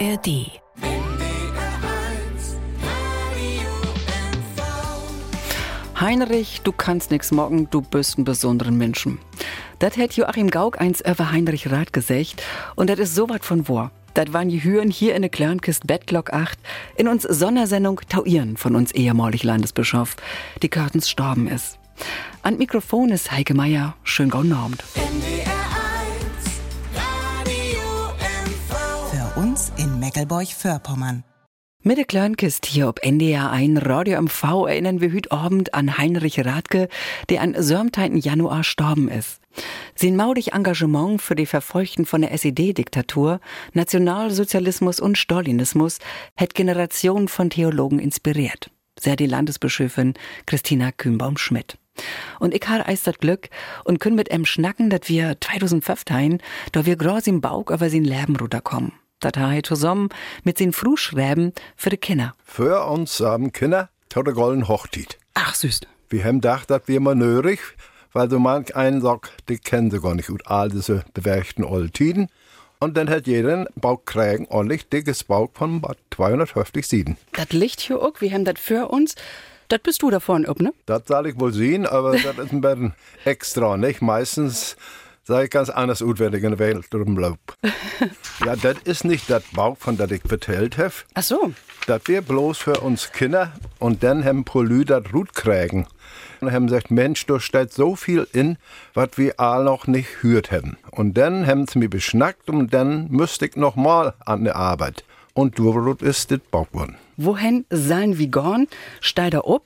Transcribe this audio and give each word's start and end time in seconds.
ARD. 0.00 0.50
Heinrich, 6.00 6.62
du 6.64 6.72
kannst 6.72 7.10
nix 7.10 7.30
morgen, 7.30 7.68
du 7.70 7.80
bist 7.80 8.18
ein 8.18 8.24
besonderen 8.24 8.76
Menschen. 8.76 9.20
Das 9.78 9.96
hätt 9.96 10.14
Joachim 10.14 10.50
Gauck 10.50 10.80
eins 10.80 11.00
über 11.00 11.30
Heinrich 11.30 11.70
Rath 11.70 11.92
gesagt 11.92 12.42
und 12.74 12.90
das 12.90 12.98
ist 12.98 13.14
so 13.14 13.28
wat 13.28 13.44
von 13.44 13.68
wahr. 13.68 13.92
Das 14.14 14.32
waren 14.32 14.48
die 14.48 14.62
Hüren 14.62 14.90
hier 14.90 15.14
in 15.14 15.22
der 15.22 15.30
Klernkist 15.30 15.86
Bettlock 15.86 16.32
8 16.32 16.58
in 16.96 17.06
uns 17.06 17.22
Sondersendung 17.22 18.00
Tauieren 18.08 18.56
von 18.56 18.74
uns 18.74 18.90
ehemalig 18.92 19.44
Landesbischof, 19.44 20.16
die 20.62 20.68
Kartens 20.68 21.08
storben 21.08 21.46
ist. 21.46 21.78
An 22.42 22.58
Mikrofon 22.58 23.10
ist 23.10 23.30
Heike 23.30 23.54
Meier. 23.54 23.94
Schön 24.02 24.30
guten 24.30 24.52
Abend. 24.52 24.82
Meckelburg-Vorpommern. 30.04 31.24
Mit 31.82 31.96
der 31.96 32.04
Kleinkist 32.04 32.66
hier 32.66 32.88
ob 32.88 33.02
NDR 33.02 33.50
1 33.50 33.86
Radio 33.86 34.20
MV 34.20 34.66
erinnern 34.68 35.00
wir 35.00 35.10
heute 35.14 35.32
Abend 35.32 35.72
an 35.72 35.96
Heinrich 35.96 36.44
Radke, 36.44 36.88
der 37.30 37.40
an 37.40 37.54
17. 37.56 38.18
Januar 38.18 38.58
gestorben 38.58 39.08
ist. 39.08 39.40
Sein 39.94 40.14
maudig 40.16 40.52
Engagement 40.52 41.22
für 41.22 41.34
die 41.34 41.46
Verfolgten 41.46 42.04
von 42.04 42.20
der 42.20 42.32
SED-Diktatur, 42.32 43.40
Nationalsozialismus 43.72 45.00
und 45.00 45.16
Stalinismus 45.16 46.00
hat 46.36 46.54
Generationen 46.54 47.28
von 47.28 47.48
Theologen 47.48 47.98
inspiriert. 47.98 48.70
Sehr 49.00 49.16
die 49.16 49.26
Landesbischöfin 49.26 50.12
Christina 50.44 50.92
Kühnbaum-Schmidt. 50.92 51.78
Und 52.40 52.52
ich 52.52 52.68
habe 52.68 52.84
das 52.84 53.18
Glück 53.18 53.48
und 53.84 54.00
können 54.00 54.16
mit 54.16 54.30
em 54.30 54.44
schnacken, 54.44 54.90
dass 54.90 55.08
wir 55.08 55.38
2015, 55.40 56.42
da 56.72 56.84
wir 56.84 56.96
groß 56.96 57.26
im 57.28 57.40
Bauch 57.40 57.70
über 57.70 57.88
sein 57.88 58.04
Leben 58.04 58.36
runterkommen. 58.36 58.92
Das 59.20 59.32
habe 59.36 59.62
zusammen 59.62 60.08
mit 60.42 60.60
den 60.60 60.72
Frühschreiben 60.72 61.52
für 61.76 61.90
die 61.90 61.96
Kinder. 61.96 62.34
Für 62.44 62.86
uns 62.86 63.20
haben 63.20 63.52
Kinder 63.52 63.88
tot 64.08 64.26
der 64.26 64.34
golden 64.34 64.68
Hochtit. 64.68 65.18
Ach, 65.34 65.54
süß. 65.54 65.80
Wir 66.10 66.24
haben 66.24 66.40
gedacht, 66.40 66.70
dass 66.70 66.82
wir 66.86 67.00
mal 67.00 67.14
nörig, 67.14 67.58
weil 68.12 68.30
so 68.30 68.38
manch 68.38 68.76
einen 68.76 69.00
sagt, 69.00 69.32
die 69.48 69.58
kennen 69.58 69.90
sie 69.90 70.00
gar 70.00 70.14
nicht 70.14 70.28
gut, 70.28 70.42
all 70.46 70.68
diese 70.68 71.04
bewährten 71.14 71.64
alten 71.64 71.92
Tiden. 71.92 72.28
Und 72.80 72.96
dann 72.96 73.08
hat 73.08 73.26
jeder 73.26 73.52
einen 73.54 73.66
Bauch 73.76 74.04
kriegen, 74.04 74.46
ordentlich 74.48 74.88
dickes 74.88 75.24
Bauch 75.24 75.48
von 75.54 75.82
250 76.14 76.86
Sieden. 76.86 77.16
Das 77.32 77.50
Licht 77.50 77.80
hier 77.80 78.00
auch, 78.02 78.20
wir 78.20 78.30
haben 78.30 78.44
das 78.44 78.60
für 78.60 78.88
uns. 78.88 79.14
Das 79.68 79.80
bist 79.80 80.02
du 80.02 80.10
da 80.10 80.20
vorne, 80.20 80.48
ob, 80.48 80.60
ne? 80.60 80.74
Das 80.84 81.02
soll 81.06 81.28
ich 81.28 81.40
wohl 81.40 81.52
sehen, 81.52 81.86
aber 81.86 82.12
das 82.12 82.36
ist 82.38 82.52
ein 82.52 82.60
bisschen 82.60 82.94
extra, 83.24 83.78
nicht? 83.78 84.02
Meistens 84.02 84.76
sei 85.24 85.44
ich 85.44 85.50
ganz 85.50 85.70
anders 85.70 86.00
ich 86.02 86.20
in 86.20 86.30
der 86.42 86.58
Welt 86.58 86.94
rumlauf. 86.94 87.38
ja, 88.44 88.56
das 88.56 88.76
ist 88.84 89.04
nicht 89.04 89.28
das 89.30 89.42
Bauch, 89.54 89.76
von 89.78 89.96
das 89.96 90.10
ich 90.10 90.22
vertellt 90.22 90.78
habe. 90.78 90.92
Ach 91.14 91.22
so. 91.22 91.52
Das 91.86 92.02
wir 92.06 92.22
bloß 92.22 92.58
für 92.58 92.80
uns 92.80 93.12
Kinder 93.12 93.52
und 93.78 94.02
dann 94.02 94.24
haben 94.24 94.44
Polü 94.44 94.84
das 94.84 95.04
Rut 95.12 95.34
kriegen. 95.34 95.86
Und 96.40 96.52
haben 96.52 96.66
gesagt, 96.66 96.90
Mensch, 96.90 97.24
da 97.26 97.40
steht 97.40 97.72
so 97.72 97.96
viel 97.96 98.26
in, 98.32 98.58
was 98.92 99.10
wir 99.16 99.40
all 99.40 99.64
noch 99.64 99.86
nicht 99.86 100.22
hört 100.22 100.52
haben. 100.52 100.76
Und 100.90 101.14
dann 101.14 101.46
haben 101.46 101.66
sie 101.66 101.78
mich 101.78 101.90
beschnackt 101.90 102.50
und 102.50 102.72
dann 102.74 103.08
müsste 103.08 103.46
ich 103.46 103.56
noch 103.56 103.76
mal 103.76 104.14
an 104.26 104.44
der 104.44 104.56
Arbeit. 104.56 105.04
Und 105.34 105.58
du 105.58 105.92
ist 106.00 106.30
das 106.30 106.38
Bauch 106.50 106.68
geworden. 106.70 106.96
Wohin 107.16 107.64
sollen 107.70 108.18
wir 108.18 108.28
gehen? 108.28 108.68
Steig 109.00 109.32
da 109.32 109.40
ob. 109.40 109.64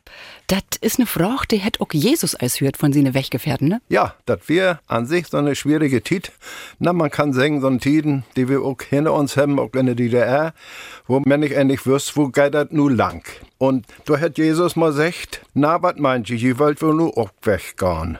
Das 0.49 0.63
ist 0.81 0.99
eine 0.99 1.07
Frage, 1.07 1.47
die 1.51 1.59
hätt 1.59 1.81
auch 1.81 1.93
Jesus 1.93 2.35
als 2.35 2.61
hört 2.61 2.77
von 2.77 2.93
seine 2.93 3.15
Weggefährten, 3.15 3.69
ne? 3.69 3.81
Ja, 3.89 4.15
das 4.27 4.41
wir 4.49 4.81
an 4.87 5.07
sich 5.07 5.27
so 5.29 5.37
eine 5.37 5.55
schwierige 5.55 6.03
Tit. 6.03 6.33
Na, 6.79 6.93
man 6.93 7.11
kann 7.11 7.33
sagen, 7.33 7.61
so 7.61 7.67
eine 7.67 7.79
Tiden, 7.79 8.25
die 8.37 8.49
wir 8.49 8.63
auch 8.63 8.81
hinter 8.89 9.13
uns 9.15 9.37
haben, 9.37 9.59
auch 9.59 9.73
in 9.75 9.87
der 9.87 9.95
DDR, 9.95 10.53
wo 11.07 11.21
man 11.21 11.41
nicht 11.41 11.53
endlich 11.53 11.87
wüsst, 11.87 12.17
wo 12.17 12.29
geht 12.29 12.55
das 12.55 12.69
nu 12.71 12.89
lang. 12.89 13.23
Und 13.59 13.87
da 14.07 14.19
hat 14.19 14.39
Jesus 14.39 14.77
mal 14.77 14.91
gesagt, 14.91 15.43
na, 15.55 15.83
was 15.83 15.97
meint 15.97 16.31
ihr, 16.31 16.39
ihr 16.39 16.59
wollt 16.59 16.81
wohl 16.83 16.95
nur 16.95 17.17
auch 17.17 17.31
weggehen. 17.43 18.19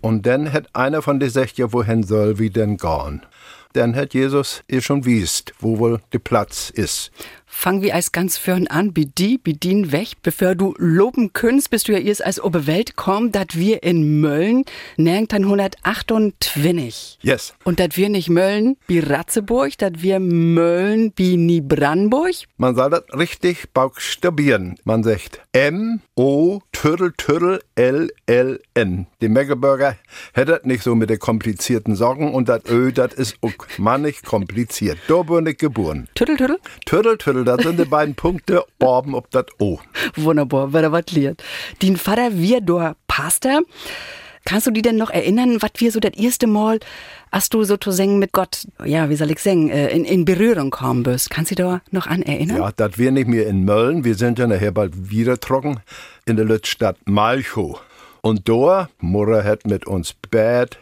Und 0.00 0.24
dann 0.26 0.52
hat 0.52 0.74
einer 0.74 1.02
von 1.02 1.18
den 1.18 1.28
gesagt, 1.28 1.58
ja, 1.58 1.72
wohin 1.72 2.02
soll 2.02 2.38
wir 2.38 2.50
denn 2.50 2.76
gehen? 2.76 3.22
Dann 3.76 3.94
hat 3.94 4.14
Jesus 4.14 4.62
ihr 4.68 4.80
schon 4.80 5.04
wiest, 5.04 5.52
wo 5.60 5.78
wohl 5.78 6.00
der 6.14 6.18
Platz 6.18 6.70
ist. 6.70 7.10
Fangen 7.58 7.80
wir 7.80 7.94
als 7.94 8.12
ganz 8.12 8.36
fern 8.36 8.66
an, 8.66 8.92
bedi, 8.92 9.38
bedien 9.38 9.90
weg, 9.90 10.08
bevor 10.22 10.54
du 10.54 10.74
loben 10.76 11.32
könntest, 11.32 11.70
bist 11.70 11.88
du 11.88 11.92
ja 11.92 11.98
erst 11.98 12.22
als 12.22 12.38
Oberwelt 12.38 12.96
komm, 12.96 13.32
dat 13.32 13.56
wir 13.56 13.82
in 13.82 14.20
Mölln, 14.20 14.64
nirgend 14.98 15.32
128. 15.32 17.18
Yes. 17.22 17.54
Und 17.64 17.80
dat 17.80 17.96
wir 17.96 18.10
nicht 18.10 18.28
Mölln 18.28 18.76
wie 18.88 18.98
Ratzeburg, 18.98 19.78
dat 19.78 20.02
wir 20.02 20.20
Mölln 20.20 21.14
wie 21.16 21.38
Niebrandenburg. 21.38 22.34
Man 22.58 22.76
soll 22.76 22.90
das 22.90 23.04
richtig 23.16 23.72
buchstabieren. 23.72 24.76
Man 24.84 25.02
sagt 25.02 25.40
M, 25.52 26.02
O, 26.14 26.60
Türl, 26.72 27.14
Türl, 27.16 27.60
L, 27.74 28.10
L, 28.26 28.60
N. 28.74 29.06
Die 29.22 29.28
Meggeburger 29.28 29.96
hättet 30.34 30.66
nicht 30.66 30.82
so 30.82 30.94
mit 30.94 31.08
den 31.08 31.18
komplizierten 31.18 31.96
Sorgen 31.96 32.34
und 32.34 32.50
das 32.50 32.66
Ö, 32.68 32.92
das 32.92 33.14
ist 33.14 33.38
auch 33.40 33.54
mannig 33.78 34.22
kompliziert. 34.22 34.98
Da 35.08 35.22
bin 35.22 35.46
ich 35.46 35.56
geboren. 35.56 36.06
Tüttel, 36.14 36.36
tüttel. 36.36 36.58
Türl, 36.84 37.16
Türl, 37.16 37.45
das 37.46 37.62
sind 37.62 37.78
die 37.78 37.84
beiden 37.84 38.14
Punkte 38.14 38.64
oben 38.80 39.14
ob 39.14 39.30
das 39.30 39.46
O. 39.58 39.78
Wunderbar, 40.16 40.72
wer 40.72 40.82
da 40.82 40.92
was 40.92 41.10
lernt. 41.12 41.42
Din 41.80 41.96
Vater, 41.96 42.30
wir 42.32 42.60
do 42.60 42.92
Pastor. 43.06 43.62
Kannst 44.44 44.68
du 44.68 44.70
dich 44.70 44.84
denn 44.84 44.96
noch 44.96 45.10
erinnern, 45.10 45.60
was 45.60 45.72
wir 45.78 45.90
so 45.90 45.98
das 45.98 46.14
erste 46.14 46.46
Mal, 46.46 46.78
als 47.32 47.48
du 47.48 47.64
sozusagen 47.64 48.20
mit 48.20 48.30
Gott, 48.30 48.68
ja, 48.84 49.10
wie 49.10 49.16
soll 49.16 49.32
ich 49.32 49.40
sagen, 49.40 49.70
äh, 49.70 49.88
in, 49.88 50.04
in 50.04 50.24
Berührung 50.24 50.70
kommen 50.70 51.02
bist? 51.02 51.30
Kannst 51.30 51.50
du 51.50 51.56
dich 51.56 51.64
da 51.64 51.80
noch 51.90 52.06
an 52.06 52.22
erinnern? 52.22 52.58
Ja, 52.58 52.70
das 52.70 52.96
wir 52.96 53.10
nicht 53.10 53.26
mehr 53.26 53.48
in 53.48 53.64
Mölln, 53.64 54.04
wir 54.04 54.14
sind 54.14 54.38
ja 54.38 54.46
nachher 54.46 54.70
bald 54.70 55.10
wieder 55.10 55.40
trocken, 55.40 55.80
in 56.26 56.36
der 56.36 56.44
Lützstadt 56.44 56.96
Malchow. 57.06 57.80
Und 58.20 58.48
da, 58.48 58.88
Mutter 59.00 59.42
hat 59.42 59.66
mit 59.66 59.86
uns 59.86 60.14
bett, 60.30 60.78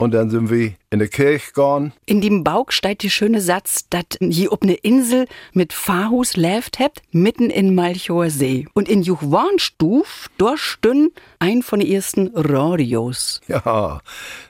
und 0.00 0.12
dann 0.12 0.30
sind 0.30 0.48
wir 0.50 0.72
in 0.88 0.98
der 0.98 1.08
Kirche 1.08 1.48
gegangen. 1.52 1.92
In 2.06 2.22
dem 2.22 2.42
Bauch 2.42 2.70
steht 2.70 3.02
die 3.02 3.10
schöne 3.10 3.42
Satz, 3.42 3.86
dass 3.90 4.04
je 4.18 4.48
ob 4.48 4.64
ne 4.64 4.72
Insel 4.72 5.26
mit 5.52 5.74
Fahrhus 5.74 6.36
lebt 6.36 6.78
habt, 6.78 7.02
mitten 7.12 7.50
in 7.50 7.74
Malchower 7.74 8.30
See. 8.30 8.66
Und 8.72 8.88
in 8.88 9.02
Juchwarnstuf, 9.02 10.30
dort 10.38 10.58
stünn 10.58 11.10
ein 11.38 11.62
von 11.62 11.80
den 11.80 11.90
ersten 11.90 12.30
Radios. 12.34 13.42
Ja, 13.46 14.00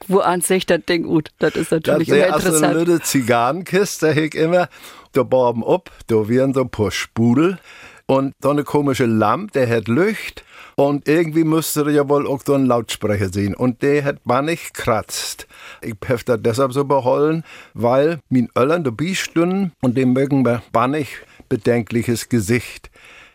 Wo 0.07 0.21
an 0.21 0.41
sich 0.41 0.67
das 0.67 0.83
Ding 0.89 1.03
gut, 1.03 1.31
das 1.41 1.57
ist 1.57 1.73
das 1.73 1.81
natürlich 1.81 2.09
ist 2.09 2.15
immer 2.15 2.27
eine 2.27 2.37
interessant. 2.37 2.75
lüde 2.75 3.01
Zigarrenkiste, 3.01 4.15
da 4.15 4.21
ich 4.21 4.35
immer, 4.37 4.69
da 5.13 5.25
baben 5.25 5.65
ab, 5.65 5.91
da 6.07 6.29
wären 6.29 6.55
so 6.55 6.61
ein 6.61 6.71
paar 6.71 6.93
Spudel 6.93 7.59
und 8.07 8.35
so 8.41 8.51
eine 8.51 8.63
komische 8.63 9.07
Lampe, 9.07 9.53
der 9.53 9.69
hat 9.69 9.89
Licht 9.89 10.45
und 10.89 11.09
irgendwie 11.09 11.45
müsste 11.45 11.91
ja 11.91 12.09
wohl 12.09 12.27
auch 12.27 12.41
so 12.45 12.55
einen 12.55 12.67
Lautsprecher 12.67 13.33
sehen 13.33 13.55
und 13.55 13.83
der 13.83 14.05
hat 14.05 14.25
bannig 14.25 14.73
kratzt. 14.73 15.47
Ich 15.83 15.97
hef 16.07 16.25
das 16.25 16.41
deshalb 16.43 16.73
so 16.73 16.85
behollen, 16.85 17.45
weil 17.75 18.21
min 18.29 18.49
Öllern 18.57 18.85
dabei 18.85 19.15
stünden 19.15 19.73
und 19.83 19.97
dem 19.97 20.13
mögen 20.13 20.45
wir 20.45 20.63
bannig 20.73 21.09
bedenkliches 21.49 22.29
Gesicht. 22.29 22.91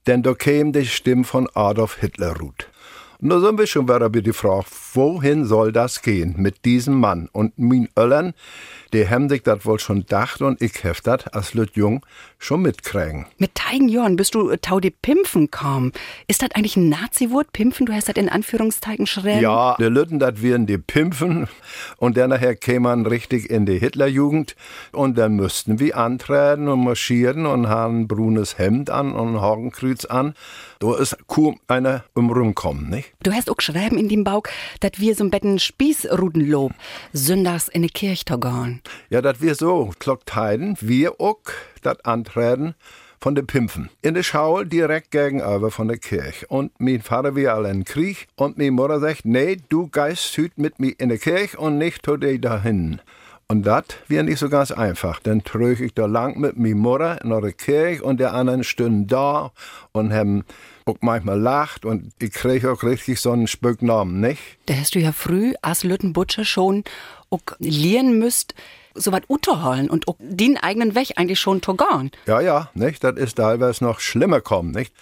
Denn 0.07 0.23
da 0.23 0.33
käme 0.33 0.71
die 0.71 0.85
Stimme 0.85 1.23
von 1.23 1.47
Adolf 1.53 1.97
Hitler 1.99 2.37
ruht. 2.37 2.69
Und 3.21 3.29
da 3.29 3.39
sind 3.39 3.57
wir 3.57 3.65
schon 3.65 3.87
wieder 3.87 4.09
die 4.09 4.33
Frage, 4.33 4.65
wohin 4.93 5.45
soll 5.45 5.71
das 5.71 6.01
gehen 6.01 6.35
mit 6.37 6.65
diesem 6.65 6.99
Mann? 6.99 7.29
Und 7.31 7.57
min 7.57 7.89
Öllern, 7.97 8.33
die 8.95 9.09
haben 9.09 9.29
sich 9.29 9.43
das 9.43 9.65
wohl 9.65 9.79
schon 9.79 9.99
gedacht 9.99 10.41
und 10.41 10.61
ich 10.61 10.83
hef 10.83 11.01
das 11.01 11.27
als 11.27 11.53
Lüt 11.53 11.75
Jung 11.75 12.05
schon 12.39 12.61
mitkriegen. 12.61 13.25
Mit 13.37 13.53
Teigen 13.55 13.89
Jorn 13.89 14.15
bist 14.15 14.35
du 14.35 14.49
äh, 14.49 14.57
Tau 14.57 14.79
de 14.79 14.91
Pimpfen 14.91 15.51
kaum. 15.51 15.91
Ist 16.27 16.41
das 16.41 16.51
eigentlich 16.53 16.77
ein 16.77 16.89
Nazi-Wort? 16.89 17.51
Pimpfen? 17.51 17.85
Du 17.85 17.93
hast 17.93 18.07
das 18.07 18.15
in 18.15 18.29
Anführungszeichen 18.29 19.05
schräg. 19.05 19.41
Ja, 19.41 19.75
die 19.77 19.85
Lütten, 19.85 20.19
das 20.19 20.41
wären 20.41 20.65
die 20.65 20.77
Pimpfen. 20.77 21.47
Und 21.97 22.15
dann 22.17 22.29
nachher 22.29 22.55
käme 22.55 22.85
man 22.85 23.05
richtig 23.05 23.49
in 23.49 23.65
die 23.65 23.79
Hitlerjugend. 23.79 24.55
Und 24.91 25.17
dann 25.17 25.35
müssten 25.35 25.79
wir 25.79 25.97
antreten 25.97 26.67
und 26.67 26.83
marschieren 26.83 27.45
und 27.45 27.67
haben 27.67 28.01
ein 28.01 28.07
brunes 28.07 28.57
Hemd 28.57 28.89
an 28.89 29.13
und 29.13 29.35
ein 29.35 29.41
Hakenkreuz 29.41 30.05
an. 30.05 30.35
Da 30.79 30.95
ist 30.95 31.17
kaum 31.27 31.59
einer 31.67 32.03
um 32.13 32.31
rumkommen, 32.31 32.89
nicht? 32.89 33.13
Du 33.23 33.31
hast 33.31 33.49
auch 33.49 33.59
schreiben 33.59 33.97
in 33.97 34.09
dem 34.09 34.23
Bauch, 34.23 34.43
dass 34.79 34.91
wir 34.97 35.15
so 35.15 35.23
ein 35.23 35.31
Betten 35.31 35.59
Spießrudenlob 35.59 36.73
sonntags 37.11 37.67
in 37.67 37.81
die 37.81 37.89
Kirche 37.89 38.37
gehen. 38.39 38.81
Ja, 39.09 39.21
das 39.21 39.41
wir 39.41 39.55
so, 39.55 39.91
Glockteiden, 39.99 40.77
wir 40.81 41.19
auch 41.19 41.39
das 41.81 41.99
antreten 42.05 42.75
von 43.19 43.35
den 43.35 43.47
Pimpfen. 43.47 43.89
In 44.01 44.13
der 44.13 44.23
Schau 44.23 44.63
direkt 44.63 45.11
gegenüber 45.11 45.71
von 45.71 45.87
der 45.87 45.97
Kirche. 45.97 46.45
Und 46.47 46.71
mein 46.79 47.01
Vater 47.01 47.35
wir 47.35 47.53
alle 47.53 47.71
in 47.71 47.83
Krieg 47.83 48.27
und 48.35 48.57
meine 48.57 48.71
Mutter 48.71 48.99
sagt, 48.99 49.25
nee, 49.25 49.57
du 49.69 49.87
geist 49.87 50.37
hüt 50.37 50.57
mit 50.57 50.79
mir 50.79 50.93
in 50.97 51.09
der 51.09 51.17
Kirche 51.17 51.57
und 51.57 51.77
nicht 51.77 52.05
zu 52.05 52.17
dir 52.17 52.39
dahin. 52.39 53.01
Und 53.47 53.63
das 53.63 53.85
wäre 54.07 54.23
nicht 54.23 54.39
so 54.39 54.49
ganz 54.49 54.71
einfach. 54.71 55.19
Dann 55.19 55.43
trög 55.43 55.79
ich 55.79 55.93
da 55.93 56.07
lang 56.07 56.39
mit 56.39 56.57
mir 56.57 56.75
Mutter 56.75 57.21
in 57.23 57.29
der 57.29 57.51
Kirche 57.51 58.03
und 58.03 58.19
der 58.19 58.33
anderen 58.33 58.63
stünden 58.63 59.07
da 59.07 59.51
und 59.91 60.13
haben 60.13 60.43
auch 60.85 60.97
manchmal 61.01 61.39
lacht 61.39 61.85
und 61.85 62.13
ich 62.19 62.31
krieg 62.31 62.65
auch 62.65 62.83
richtig 62.83 63.19
so 63.19 63.31
einen 63.31 63.47
Spöcknamen, 63.47 64.19
nicht? 64.19 64.41
Da 64.67 64.75
hast 64.75 64.95
du 64.95 64.99
ja 64.99 65.11
früh 65.11 65.53
als 65.61 65.83
Lüttenbutscher 65.83 66.45
schon 66.45 66.83
auch 67.29 67.41
lernen 67.59 68.19
müsst, 68.19 68.53
so 68.93 69.11
was 69.11 69.21
unterholen 69.27 69.89
und 69.89 70.07
auch 70.07 70.15
den 70.19 70.57
eigenen 70.57 70.95
Weg 70.95 71.13
eigentlich 71.17 71.39
schon 71.39 71.61
togan. 71.61 72.11
Ja, 72.27 72.39
ja, 72.39 72.69
nicht? 72.75 73.03
Das 73.03 73.17
ist 73.17 73.35
teilweise 73.35 73.83
noch 73.83 73.99
schlimmer 73.99 74.41
kommen, 74.41 74.71
nicht? 74.71 74.93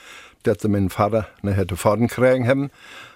Dass 0.43 0.61
sie 0.61 0.69
meinen 0.69 0.89
Vater 0.89 1.27
ne 1.41 1.53
hätte 1.53 1.75
kriegen 1.75 2.47
haben, 2.47 2.71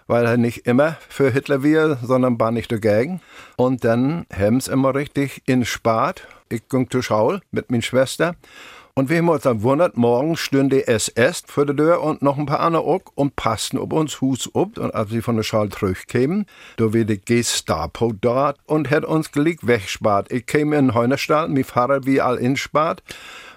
weil 0.08 0.26
er 0.26 0.38
nicht 0.38 0.68
immer 0.68 0.98
für 1.10 1.32
Hitler 1.32 1.64
wäre, 1.64 1.98
sondern 2.04 2.40
war 2.40 2.52
nicht 2.52 2.72
dagegen. 2.72 3.22
Und 3.56 3.84
dann 3.84 4.26
haben 4.34 4.60
sie 4.60 4.72
immer 4.72 4.94
richtig 4.94 5.42
in 5.46 5.66
Spat. 5.66 6.28
Ich 6.50 6.68
ging 6.70 6.90
zur 6.90 7.04
Schule 7.04 7.42
mit 7.52 7.72
meiner 7.72 7.84
Schwester. 7.84 8.36
Und 8.98 9.12
wir 9.12 9.20
haben 9.20 9.30
uns 9.30 9.44
dann 9.44 9.62
wundert, 9.62 9.96
morgen 9.96 10.36
stünde 10.36 10.78
die 10.78 10.88
SS 10.88 11.44
vor 11.46 11.68
der 11.68 11.76
Tür 11.76 12.02
und 12.02 12.24
noch 12.24 12.40
ein 12.40 12.48
paar 12.48 12.62
andere 12.62 12.82
auch 12.82 13.04
und 13.14 13.36
passten 13.36 13.78
ob 13.78 13.94
uns 13.94 14.22
Hus 14.22 14.50
ob. 14.54 14.80
Und 14.80 14.96
als 14.96 15.12
sie 15.12 15.22
von 15.22 15.36
der 15.36 15.44
Schule 15.44 15.70
zurückkämen, 15.70 16.48
da 16.78 16.86
war 16.86 17.04
die 17.04 17.22
Gestapo 17.24 18.12
dort 18.20 18.58
und 18.66 18.90
hat 18.90 19.06
uns 19.06 19.32
gleich 19.32 19.58
wegspart. 19.62 20.32
Ich 20.32 20.48
käme 20.48 20.78
in 20.78 20.96
Heunerstadt, 20.96 21.52
mein 21.52 21.64
Vater 21.64 22.08
wie 22.08 22.22
all 22.22 22.38
in 22.38 22.58
Spart, 22.58 23.04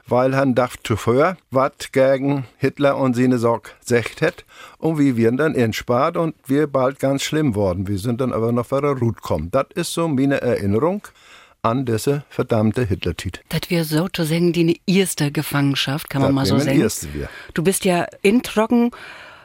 weil 0.06 0.36
han 0.36 0.54
dacht 0.54 0.80
zuvor, 0.86 1.38
was 1.50 1.72
gegen 1.90 2.44
Hitler 2.58 2.98
und 2.98 3.16
seine 3.16 3.38
Sorg 3.38 3.74
secht 3.80 4.20
hat. 4.20 4.44
Und 4.76 4.98
wir 4.98 5.16
werden 5.16 5.38
dann 5.38 5.54
in 5.54 5.72
Spart 5.72 6.18
und 6.18 6.34
wir 6.48 6.66
bald 6.66 6.98
ganz 6.98 7.22
schlimm 7.22 7.54
worden. 7.54 7.88
Wir 7.88 7.96
sind 7.96 8.20
dann 8.20 8.34
aber 8.34 8.52
noch 8.52 8.70
wieder 8.70 8.90
Rut 8.90 9.22
kommen. 9.22 9.50
Das 9.50 9.68
ist 9.74 9.94
so 9.94 10.06
meine 10.06 10.42
Erinnerung 10.42 11.00
an 11.62 11.84
diese 11.84 12.24
verdammte 12.28 12.84
Hitler-Tit. 12.84 13.42
Das 13.48 13.62
wir 13.68 13.84
so 13.84 14.08
zu 14.08 14.24
sagen, 14.24 14.52
die 14.52 14.80
erste 14.86 15.30
Gefangenschaft, 15.30 16.08
kann 16.08 16.22
man 16.22 16.30
das 16.30 16.34
mal 16.34 16.46
so 16.46 16.58
sagen. 16.58 16.80
Erste 16.80 17.12
wir. 17.14 17.28
Du 17.54 17.62
bist 17.62 17.84
ja 17.84 18.06
in 18.22 18.42
Trocken 18.42 18.90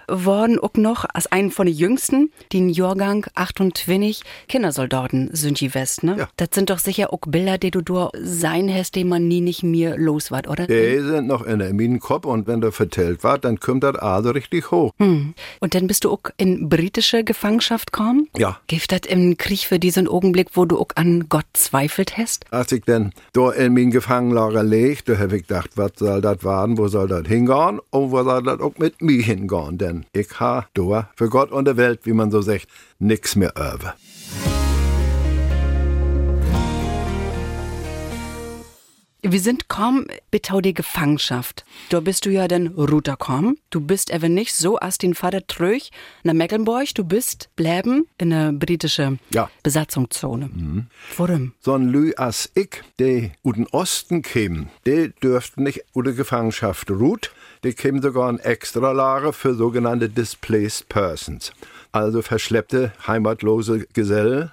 worden 0.07 0.59
auch 0.59 0.73
noch 0.75 1.05
als 1.13 1.27
einen 1.27 1.51
von 1.51 1.65
den 1.65 1.75
jüngsten, 1.75 2.31
die 2.51 2.59
in 2.59 2.69
Jahrgang 2.69 3.25
28 3.35 4.21
Kindersoldaten 4.47 5.29
sind 5.33 5.59
die 5.59 5.73
West, 5.73 6.03
ne? 6.03 6.15
Ja. 6.17 6.29
Das 6.37 6.49
sind 6.53 6.69
doch 6.69 6.79
sicher 6.79 7.13
auch 7.13 7.21
Bilder, 7.27 7.57
die 7.57 7.71
du 7.71 7.81
da 7.81 8.09
sein 8.13 8.73
hast, 8.73 8.95
die 8.95 9.03
man 9.03 9.27
nie 9.27 9.41
nicht 9.41 9.63
mehr 9.63 9.97
los 9.97 10.31
war, 10.31 10.47
oder? 10.47 10.67
Die 10.67 10.99
sind 10.99 11.27
noch 11.27 11.45
in 11.45 11.59
der 11.59 11.99
Kopf 11.99 12.25
und 12.25 12.47
wenn 12.47 12.61
der 12.61 12.71
vertellt 12.71 13.23
war, 13.23 13.37
dann 13.37 13.59
kommt 13.59 13.83
das 13.83 13.95
also 13.95 14.31
richtig 14.31 14.71
hoch. 14.71 14.91
Hm. 14.97 15.33
Und 15.59 15.75
dann 15.75 15.87
bist 15.87 16.03
du 16.03 16.11
auch 16.11 16.23
in 16.37 16.69
britische 16.69 17.23
Gefangenschaft 17.23 17.91
gekommen? 17.91 18.27
Ja. 18.37 18.59
Gibt 18.67 18.91
das 18.91 19.01
im 19.07 19.37
Krieg 19.37 19.61
für 19.61 19.79
diesen 19.79 20.07
Augenblick, 20.07 20.49
wo 20.53 20.65
du 20.65 20.79
auch 20.79 20.89
an 20.95 21.27
Gott 21.29 21.45
zweifelt 21.53 22.17
hast? 22.17 22.45
Als 22.51 22.71
ich 22.71 22.83
dann 22.85 23.11
da 23.33 23.51
in 23.51 23.73
mein 23.73 23.91
Gefangenlager 23.91 24.63
leg, 24.63 25.05
da 25.05 25.17
hab 25.17 25.31
ich 25.33 25.47
gedacht, 25.47 25.71
was 25.75 25.91
soll 25.97 26.21
das 26.21 26.43
werden, 26.43 26.77
wo 26.77 26.87
soll 26.87 27.07
das 27.07 27.27
hingehen 27.27 27.79
und 27.89 28.11
wo 28.11 28.23
soll 28.23 28.43
das 28.43 28.59
auch 28.59 28.77
mit 28.77 29.01
mir 29.01 29.21
hingehen, 29.21 29.77
denn 29.77 29.94
denn 29.95 30.05
ich 30.13 30.39
ha 30.39 30.67
da 30.73 31.09
für 31.15 31.29
Gott 31.29 31.51
und 31.51 31.65
der 31.65 31.77
Welt, 31.77 32.01
wie 32.03 32.13
man 32.13 32.31
so 32.31 32.41
sagt, 32.41 32.67
nix 32.99 33.35
mehr 33.35 33.53
über. 33.55 33.95
Wir 39.27 39.39
sind 39.39 39.69
kaum 39.69 40.05
betau 40.29 40.61
die 40.61 40.75
Gefangenschaft. 40.75 41.65
Da 41.89 41.99
bist 41.99 42.27
du 42.27 42.29
ja 42.29 42.47
dann 42.47 42.67
runterkommen. 42.67 43.57
Du 43.71 43.81
bist 43.81 44.13
aber 44.13 44.29
nicht 44.29 44.53
so 44.53 44.75
als 44.75 44.99
den 44.99 45.15
Vater 45.15 45.47
tröch 45.47 45.89
nach 46.21 46.33
Mecklenburg. 46.33 46.93
Du 46.93 47.03
bist 47.03 47.49
bleiben 47.55 48.05
in 48.19 48.29
der 48.29 48.51
britische 48.51 49.17
Ja. 49.31 49.49
Besatzungszone. 49.63 50.51
Mhm. 50.53 50.87
Warum? 51.17 51.53
So 51.59 51.73
ein 51.73 51.89
Lü 51.89 52.13
as 52.17 52.51
ich, 52.53 52.83
die 52.99 53.31
u 53.43 53.51
den 53.51 53.65
Osten 53.69 54.21
kämen, 54.21 54.69
die 54.85 55.11
dürften 55.23 55.63
nicht 55.63 55.83
der 55.95 56.13
Gefangenschaft 56.13 56.91
ruht. 56.91 57.31
Die 57.65 57.73
kämen 57.73 57.99
sogar 57.99 58.29
ein 58.29 58.37
extra 58.37 58.91
Lager 58.91 59.33
für 59.33 59.55
sogenannte 59.55 60.07
Displaced 60.07 60.87
Persons. 60.87 61.51
Also 61.91 62.21
verschleppte, 62.21 62.93
heimatlose 63.07 63.87
Gesellen. 63.91 64.51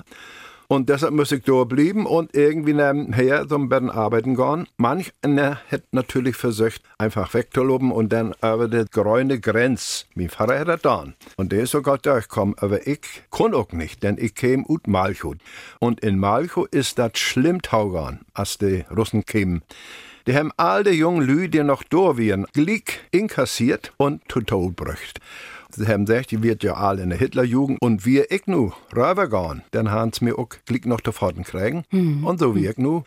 Und 0.67 0.88
deshalb 0.88 1.12
muss 1.12 1.31
ich 1.31 1.43
da 1.43 1.64
bleiben 1.64 2.06
und 2.06 2.35
irgendwie 2.35 2.73
nebenher 2.73 3.41
ein 3.43 3.69
bisschen 3.69 3.91
arbeiten 3.91 4.35
gehen. 4.35 4.67
Manch 4.79 5.12
einer 5.20 5.61
hätte 5.69 5.88
natürlich 5.93 6.37
versucht, 6.37 6.81
einfach 6.97 7.35
wegzuloben 7.35 7.93
und 7.93 8.14
dann 8.14 8.35
über 8.43 8.67
die 8.67 8.87
grüne 8.91 9.38
Grenze. 9.38 10.06
Mein 10.15 10.31
Vater 10.31 10.58
hätte 10.58 10.79
da. 10.81 11.08
Und 11.37 11.53
der 11.53 11.65
ist 11.65 11.73
sogar 11.73 11.99
durchgekommen, 11.99 12.55
aber 12.56 12.87
ich 12.87 13.00
kann 13.31 13.53
auch 13.53 13.73
nicht, 13.73 14.03
denn 14.03 14.17
ich 14.19 14.35
käme 14.35 14.65
ut 14.67 14.87
Malchow. 14.87 15.35
Und 15.81 16.00
in 16.00 16.19
Malchow 16.19 16.67
ist 16.70 16.99
das 16.99 17.19
schlimm 17.19 17.61
taugan, 17.61 18.20
als 18.32 18.56
die 18.56 18.87
Russen 18.91 19.26
kämen. 19.26 19.61
Die 20.27 20.35
haben 20.35 20.53
all 20.57 20.85
die 20.85 20.91
jungen 20.91 21.27
Lü, 21.27 21.49
die 21.49 21.63
noch 21.63 21.83
da 21.83 22.17
wären, 22.17 22.47
glick 22.53 23.01
inkassiert 23.11 23.93
und 23.97 24.23
zu 24.31 24.41
Tod 24.41 24.77
brücht. 24.77 25.21
Sie 25.71 25.87
haben 25.87 26.05
gesagt, 26.05 26.31
die 26.31 26.43
wird 26.43 26.63
ja 26.63 26.75
all 26.75 26.99
in 26.99 27.09
der 27.09 27.19
Hitlerjugend 27.19 27.81
und 27.81 28.05
wir 28.05 28.31
ich 28.31 28.47
nu 28.47 28.73
rübergehen, 28.95 29.63
dann 29.71 29.91
haben 29.91 30.13
sie 30.13 30.27
mir 30.27 30.39
auch 30.39 30.49
glick 30.67 30.87
noch 30.87 31.01
davon 31.01 31.43
kriegen. 31.45 31.85
Und 32.25 32.39
so 32.39 32.55
wie 32.55 32.67
ich 32.67 32.77
nu 32.77 33.05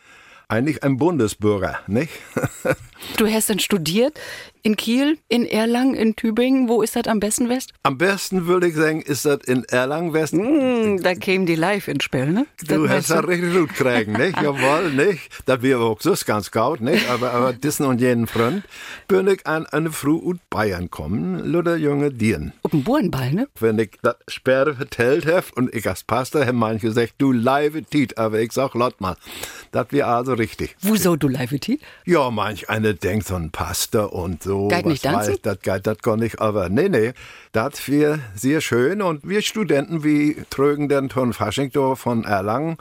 eigentlich 0.47 0.83
ein 0.83 0.97
Bundesbürger, 0.97 1.79
nicht? 1.87 2.11
Du 3.17 3.27
hast 3.27 3.49
dann 3.49 3.59
studiert 3.59 4.19
in 4.65 4.75
Kiel, 4.75 5.19
in 5.27 5.45
Erlangen, 5.45 5.93
in 5.93 6.15
Tübingen. 6.15 6.67
Wo 6.67 6.81
ist 6.81 6.95
das 6.95 7.05
am 7.05 7.19
besten 7.19 7.49
West? 7.49 7.71
Am 7.83 7.99
besten 7.99 8.47
würde 8.47 8.67
ich 8.67 8.73
sagen, 8.73 8.99
ist 8.99 9.23
das 9.23 9.41
in 9.45 9.63
Erlangen 9.65 10.11
West. 10.11 10.33
Hm, 10.33 11.03
da 11.03 11.13
kämen 11.13 11.45
die 11.45 11.53
live 11.53 11.87
ins 11.87 12.03
Spiel, 12.03 12.31
ne? 12.31 12.47
Du 12.67 12.89
hast 12.89 13.11
das 13.11 13.27
richtig 13.27 13.53
gut 13.53 13.69
kriegen, 13.69 14.13
nicht? 14.17 14.41
Jawohl, 14.41 14.91
nicht? 14.91 15.29
Das 15.45 15.61
wäre 15.61 15.81
auch 15.81 16.01
so 16.01 16.15
ganz 16.25 16.49
gut, 16.49 16.81
nicht? 16.81 17.07
Aber, 17.11 17.31
aber 17.31 17.53
diesen 17.53 17.85
und 17.85 18.01
jenen 18.01 18.25
Freund 18.25 18.63
bin 19.07 19.27
ich 19.27 19.45
an 19.45 19.67
eine 19.67 19.91
Früh 19.91 20.15
ut 20.15 20.39
Bayern 20.49 20.89
kommen, 20.89 21.45
Luther 21.45 21.75
junge 21.75 22.09
Dieren. 22.09 22.51
Auf 22.63 22.71
dem 22.71 22.83
Burenball, 22.83 23.33
ne? 23.33 23.47
Wenn 23.59 23.77
ich 23.77 23.91
das 24.01 24.15
später 24.27 24.73
vertellt 24.73 25.27
habe 25.27 25.45
und 25.57 25.75
ich 25.75 25.87
als 25.87 26.03
Pastor 26.03 26.41
habe 26.41 26.53
manche 26.53 26.87
gesagt, 26.87 27.13
du 27.19 27.31
live 27.31 27.75
Tiet, 27.91 28.17
aber 28.17 28.39
ich 28.39 28.51
sag, 28.51 28.73
lot 28.73 28.99
mal, 28.99 29.15
das 29.71 29.91
wäre 29.91 30.07
also 30.07 30.33
richtig. 30.33 30.75
Wieso 30.81 31.15
du 31.15 31.27
live 31.27 31.53
Tea? 31.59 31.77
Ja, 32.05 32.31
manch 32.31 32.67
eine 32.67 32.95
denkt 32.95 33.27
so 33.27 33.35
ein 33.35 33.51
Pastor 33.51 34.11
und 34.11 34.41
so. 34.41 34.54
Geht 34.67 34.85
nicht 34.85 35.03
tanzen? 35.03 35.37
Das 35.41 35.59
geht, 35.61 35.85
das 35.87 35.97
kann 35.99 36.21
ich, 36.21 36.39
aber 36.39 36.69
nee, 36.69 36.89
nee, 36.89 37.13
das 37.51 37.87
wäre 37.87 38.19
sehr 38.35 38.61
schön. 38.61 39.01
Und 39.01 39.27
wir 39.27 39.41
Studenten, 39.41 40.03
wie 40.03 40.37
trögen 40.49 40.89
den 40.89 41.09
von 41.09 41.33
Fasching 41.33 41.71
da 41.71 41.95
von 41.95 42.23
Erlangen, 42.23 42.77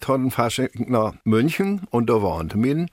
von 0.00 0.30
Fasching 0.30 0.70
nach 0.88 1.14
München 1.24 1.82
und 1.90 2.10
da 2.10 2.22
waren 2.22 2.50
min 2.54 2.88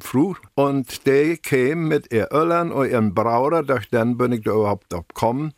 früh 0.00 0.34
und 0.54 1.06
die 1.06 1.38
kämen 1.38 1.88
mit 1.88 2.12
ihr 2.12 2.28
Öllern 2.32 2.70
und 2.72 2.90
ihren 2.90 3.14
Brauder, 3.14 3.62
durch 3.62 3.88
dann 3.90 4.16
bin 4.16 4.32
ich 4.32 4.42
da 4.42 4.52
überhaupt 4.52 4.92
abgekommen, 4.92 5.54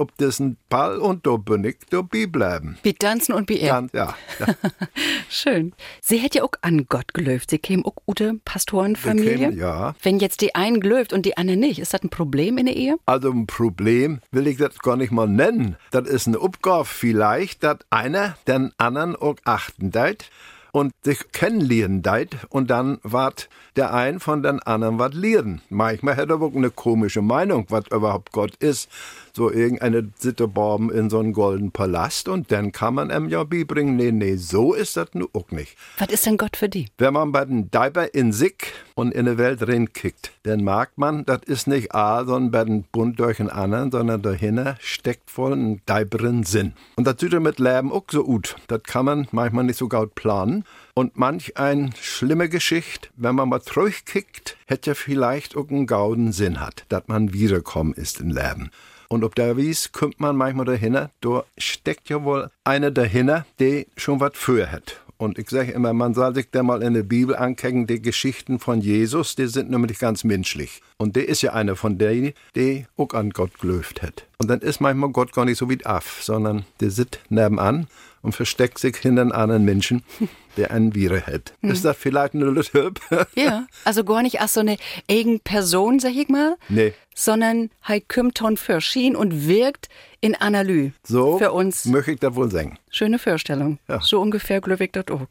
ob 0.00 0.16
das 0.16 0.40
ein 0.40 0.56
Ball 0.68 0.98
und 0.98 1.26
da 1.26 1.36
bin 1.36 1.64
ich 1.64 1.76
dabei 1.90 2.26
bleiben. 2.26 2.78
Wie 2.82 2.94
tanzen 2.94 3.34
und 3.34 3.48
wie 3.48 3.60
er. 3.60 3.88
Ja, 3.92 4.14
ja. 4.38 4.54
Schön. 5.28 5.74
Sie 6.00 6.18
hätte 6.18 6.38
ja 6.38 6.44
auch 6.44 6.52
an 6.62 6.86
Gott 6.88 7.12
gelöft. 7.14 7.50
Sie 7.50 7.58
käme 7.58 7.84
auch 7.84 7.94
gute 8.06 8.40
Pastorenfamilie. 8.44 9.50
Kämen, 9.50 9.58
ja. 9.58 9.94
Wenn 10.02 10.18
jetzt 10.18 10.40
die 10.40 10.54
einen 10.54 10.80
gelöft 10.80 11.12
und 11.12 11.26
die 11.26 11.36
anderen 11.36 11.60
nicht, 11.60 11.78
ist 11.78 11.92
das 11.92 12.02
ein 12.02 12.10
Problem 12.10 12.58
in 12.58 12.66
der 12.66 12.76
Ehe? 12.76 12.96
Also 13.06 13.30
ein 13.30 13.46
Problem 13.46 14.20
will 14.30 14.46
ich 14.46 14.56
das 14.56 14.78
gar 14.78 14.96
nicht 14.96 15.12
mal 15.12 15.28
nennen. 15.28 15.76
Das 15.90 16.08
ist 16.08 16.26
eine 16.26 16.38
Aufgabe 16.38 16.86
vielleicht, 16.86 17.62
dass 17.62 17.78
einer 17.90 18.36
den 18.48 18.72
anderen 18.78 19.16
auch 19.16 19.36
achten 19.44 19.90
deit 19.90 20.30
und 20.72 20.92
sich 21.02 21.32
kennenlernen 21.32 22.02
deit 22.02 22.36
und 22.48 22.70
dann 22.70 22.98
wat 23.02 23.48
der 23.76 23.92
ein 23.94 24.20
von 24.20 24.42
den 24.42 24.60
anderen 24.60 24.98
wat 24.98 25.14
lernen. 25.14 25.60
Manchmal 25.68 26.16
hat 26.16 26.30
er 26.30 26.40
auch 26.40 26.54
eine 26.54 26.70
komische 26.70 27.22
Meinung, 27.22 27.66
was 27.68 27.86
überhaupt 27.88 28.32
Gott 28.32 28.54
ist. 28.56 28.88
So 29.34 29.50
irgendeine 29.50 30.10
Sitteborben 30.18 30.90
in 30.90 31.10
so 31.10 31.18
einen 31.18 31.32
goldenen 31.32 31.70
Palast 31.72 32.28
und 32.28 32.50
dann 32.52 32.72
kann 32.72 32.94
man 32.94 33.10
ihm 33.10 33.28
ja 33.28 33.44
beibringen, 33.44 33.96
nee, 33.96 34.12
nee, 34.12 34.36
so 34.36 34.74
ist 34.74 34.96
das 34.96 35.08
nu 35.14 35.28
auch 35.32 35.50
nicht. 35.50 35.76
Was 35.98 36.08
ist 36.08 36.26
denn 36.26 36.36
Gott 36.36 36.56
für 36.56 36.68
die? 36.68 36.88
Wenn 36.98 37.14
man 37.14 37.32
bei 37.32 37.44
den 37.44 37.70
Diaper 37.70 38.14
in 38.14 38.32
sich 38.32 38.72
und 38.94 39.12
in 39.12 39.26
die 39.26 39.38
Welt 39.38 39.66
reinkickt, 39.66 40.32
dann 40.42 40.64
merkt 40.64 40.98
man, 40.98 41.24
das 41.24 41.40
ist 41.46 41.66
nicht 41.66 41.94
A, 41.94 42.24
sondern 42.24 42.50
bei 42.50 42.64
den 42.64 42.82
Bund 42.84 43.18
durch 43.20 43.36
den 43.36 43.50
anderen, 43.50 43.90
sondern 43.90 44.22
dahinter 44.22 44.76
steckt 44.80 45.30
voll 45.30 45.52
ein 45.52 45.82
Diaperen 45.88 46.44
Sinn. 46.44 46.72
Und 46.96 47.06
das 47.06 47.16
tut 47.16 47.32
er 47.32 47.40
mit 47.40 47.58
Leben 47.58 47.92
auch 47.92 48.04
so 48.10 48.24
gut. 48.24 48.56
Das 48.68 48.82
kann 48.82 49.04
man 49.04 49.28
manchmal 49.32 49.64
nicht 49.64 49.78
so 49.78 49.88
gut 49.88 50.14
planen. 50.14 50.64
Und 50.94 51.16
manch 51.16 51.56
ein 51.56 51.94
schlimme 52.00 52.48
Geschichte, 52.48 53.08
wenn 53.16 53.34
man 53.34 53.48
mal 53.48 53.62
zurückkickt, 53.62 54.56
hätte 54.66 54.90
ja 54.90 54.94
vielleicht 54.94 55.56
auch 55.56 55.68
einen 55.68 55.86
gauden 55.86 56.32
Sinn 56.32 56.60
hat, 56.60 56.84
dass 56.88 57.04
man 57.06 57.32
wiederkommen 57.32 57.92
ist 57.94 58.20
im 58.20 58.28
Leben. 58.28 58.70
Und 59.12 59.24
ob 59.24 59.34
der 59.34 59.56
wies, 59.56 59.90
kommt 59.90 60.20
man 60.20 60.36
manchmal 60.36 60.66
dahinter, 60.66 61.10
da 61.20 61.42
steckt 61.58 62.08
ja 62.10 62.22
wohl 62.22 62.48
einer 62.62 62.92
dahinter, 62.92 63.44
der 63.58 63.86
schon 63.96 64.20
was 64.20 64.32
für 64.34 64.70
hat. 64.70 65.00
Und 65.16 65.36
ich 65.36 65.50
sage 65.50 65.72
immer, 65.72 65.92
man 65.92 66.14
soll 66.14 66.32
sich 66.32 66.46
da 66.50 66.62
mal 66.62 66.80
in 66.80 66.94
der 66.94 67.02
Bibel 67.02 67.36
angucken, 67.36 67.88
die 67.88 68.00
Geschichten 68.00 68.60
von 68.60 68.80
Jesus, 68.80 69.34
die 69.34 69.48
sind 69.48 69.68
nämlich 69.68 69.98
ganz 69.98 70.22
menschlich. 70.22 70.80
Und 70.96 71.16
der 71.16 71.28
ist 71.28 71.42
ja 71.42 71.52
einer 71.52 71.74
von 71.74 71.98
denen, 71.98 72.34
die 72.54 72.86
auch 72.96 73.12
an 73.12 73.30
Gott 73.30 73.58
gelöft 73.58 74.00
hat. 74.00 74.26
Und 74.38 74.48
dann 74.48 74.60
ist 74.60 74.80
manchmal 74.80 75.10
Gott 75.10 75.32
gar 75.32 75.44
nicht 75.44 75.58
so 75.58 75.68
wie 75.68 75.84
Aff, 75.84 76.22
sondern 76.22 76.64
der 76.78 76.90
sitzt 76.90 77.18
nebenan 77.28 77.88
und 78.22 78.34
versteckt 78.34 78.78
sich 78.78 78.96
hinter 78.96 79.22
einen 79.22 79.32
anderen 79.32 79.64
Menschen, 79.64 80.02
der 80.56 80.70
einen 80.70 80.94
Viren 80.94 81.26
hat. 81.26 81.54
Ist 81.62 81.84
das 81.84 81.96
vielleicht 81.96 82.34
eine 82.34 82.60
Typ? 82.62 83.00
Ja, 83.34 83.66
also 83.84 84.04
gar 84.04 84.22
nicht 84.22 84.40
als 84.40 84.54
so 84.54 84.60
eine 84.60 84.76
eigen 85.08 85.40
Person, 85.40 85.98
sag 86.00 86.14
ich 86.14 86.28
mal, 86.28 86.56
nee. 86.68 86.92
sondern 87.14 87.70
halt 87.82 88.08
kommt 88.08 88.36
ton 88.36 88.56
für 88.56 88.80
Schien 88.80 89.16
und 89.16 89.48
wirkt 89.48 89.88
in 90.20 90.34
Analyse. 90.34 90.92
So 91.02 91.38
Für 91.38 91.52
uns 91.52 91.86
möchte 91.86 92.12
ich 92.12 92.20
das 92.20 92.34
wohl 92.34 92.50
sagen. 92.50 92.78
schöne 92.90 93.18
Vorstellung. 93.18 93.78
Ja. 93.88 94.00
So 94.00 94.20
ungefähr 94.20 94.60
glaube 94.60 94.84
ich 94.84 94.92
das 94.92 95.08
auch. 95.08 95.26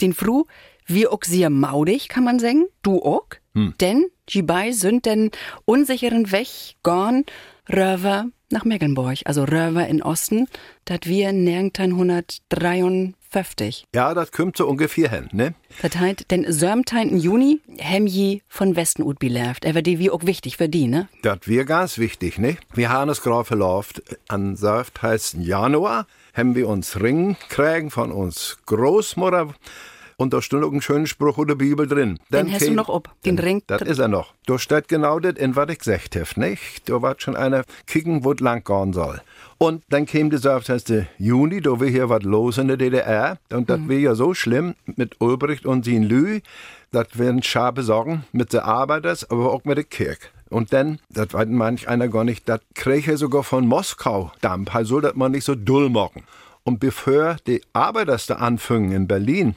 Den 0.00 0.12
Fru 0.12 0.44
Wir 0.86 1.12
auch 1.12 1.22
sehr 1.24 1.50
maudig, 1.50 2.08
kann 2.08 2.24
man 2.24 2.38
sagen. 2.38 2.66
Du 2.82 3.02
auch. 3.02 3.26
Hm. 3.54 3.74
Denn 3.80 4.06
die 4.28 4.42
bei 4.42 4.72
sind 4.72 5.06
den 5.06 5.30
unsicheren 5.64 6.30
Weg 6.32 6.76
gorn 6.82 7.24
Röver 7.68 8.26
nach 8.50 8.64
Mecklenburg, 8.64 9.18
also 9.24 9.44
Röver 9.44 9.86
in 9.86 10.02
Osten, 10.02 10.48
dat 10.84 11.06
wir 11.06 11.28
1953. 11.28 13.84
Ja, 13.94 14.14
das 14.14 14.32
kommt 14.32 14.56
so 14.56 14.66
ungefähr 14.66 15.10
hin, 15.10 15.28
ne? 15.32 15.54
Das 15.82 15.96
heißt, 15.96 16.30
den 16.30 16.50
17. 16.50 17.18
Juni 17.18 17.60
hem 17.78 18.06
je 18.06 18.40
von 18.48 18.76
Westen 18.76 19.02
ut 19.02 19.18
beläft. 19.18 19.64
Er 19.64 19.74
war 19.74 19.82
die 19.82 19.98
wie 19.98 20.10
auch 20.10 20.24
wichtig 20.24 20.56
für 20.56 20.68
die, 20.68 20.86
ne? 20.86 21.08
Das 21.22 21.40
wir 21.46 21.64
ganz 21.64 21.98
wichtig, 21.98 22.38
ne? 22.38 22.56
Wir 22.74 22.90
haben 22.90 23.10
es 23.10 23.22
gerade 23.22 23.44
verlaufen, 23.44 24.02
an 24.28 24.54
17. 24.56 25.42
Januar 25.42 26.06
haben 26.34 26.54
wir 26.54 26.68
uns 26.68 27.00
Ring 27.00 27.36
kriegen 27.48 27.90
von 27.90 28.12
uns 28.12 28.58
Großmutter 28.66 29.54
und 30.16 30.32
da 30.32 30.40
steht 30.40 30.62
auch 30.62 30.72
ein 30.72 30.80
schöner 30.80 31.06
Spruch 31.06 31.38
in 31.38 31.48
der 31.48 31.54
Bibel 31.56 31.86
drin. 31.86 32.18
Den 32.30 32.52
hast 32.52 32.66
du 32.66 32.72
noch 32.72 32.88
ob, 32.88 33.10
den 33.24 33.38
Ring. 33.38 33.62
Das 33.66 33.82
ist 33.82 33.98
er 33.98 34.08
noch. 34.08 34.32
Da 34.46 34.58
steht 34.58 34.88
genau 34.88 35.18
das 35.18 35.34
in, 35.34 35.56
was 35.56 35.68
ich 35.68 35.78
gesagt 35.78 36.16
habe, 36.16 36.40
nicht? 36.40 36.88
Da 36.88 37.02
war 37.02 37.16
schon 37.18 37.36
einer 37.36 37.64
kicken, 37.86 38.24
wo 38.24 38.32
lang 38.32 38.64
gehen 38.64 38.92
soll. 38.92 39.20
Und 39.58 39.82
dann 39.88 40.06
kam 40.06 40.30
der 40.30 40.38
17. 40.38 41.06
Juni, 41.18 41.60
da 41.60 41.80
war 41.80 41.86
hier 41.86 42.08
was 42.08 42.22
los 42.22 42.58
in 42.58 42.68
der 42.68 42.76
DDR. 42.76 43.38
Und 43.52 43.68
das 43.70 43.78
mhm. 43.78 43.88
war 43.88 43.96
ja 43.96 44.14
so 44.14 44.34
schlimm 44.34 44.74
mit 44.96 45.20
Ulbricht 45.20 45.66
und 45.66 45.84
sin 45.84 46.02
Lü. 46.02 46.40
Das 46.92 47.18
werden 47.18 47.42
scharfe 47.42 47.82
Sorgen 47.82 48.24
mit 48.32 48.52
den 48.52 48.60
Arbeiters, 48.60 49.30
aber 49.30 49.52
auch 49.52 49.64
mit 49.64 49.76
der 49.76 49.84
Kirche. 49.84 50.28
Und 50.48 50.72
dann, 50.72 51.00
das 51.10 51.32
weiß 51.32 51.48
manch 51.48 51.88
einer 51.88 52.08
gar 52.08 52.24
nicht, 52.24 52.48
das 52.48 52.60
kriege 52.74 53.12
ich 53.12 53.18
sogar 53.18 53.42
von 53.42 53.66
Moskau 53.66 54.32
Dampf, 54.40 54.74
also 54.74 55.00
dass 55.00 55.14
man 55.14 55.32
nicht 55.32 55.44
so 55.44 55.54
dull 55.54 55.90
machen. 55.90 56.22
Und 56.62 56.80
bevor 56.80 57.36
die 57.46 57.62
Arbeiters 57.72 58.26
da 58.26 58.36
anfangen 58.36 58.92
in 58.92 59.06
Berlin, 59.06 59.56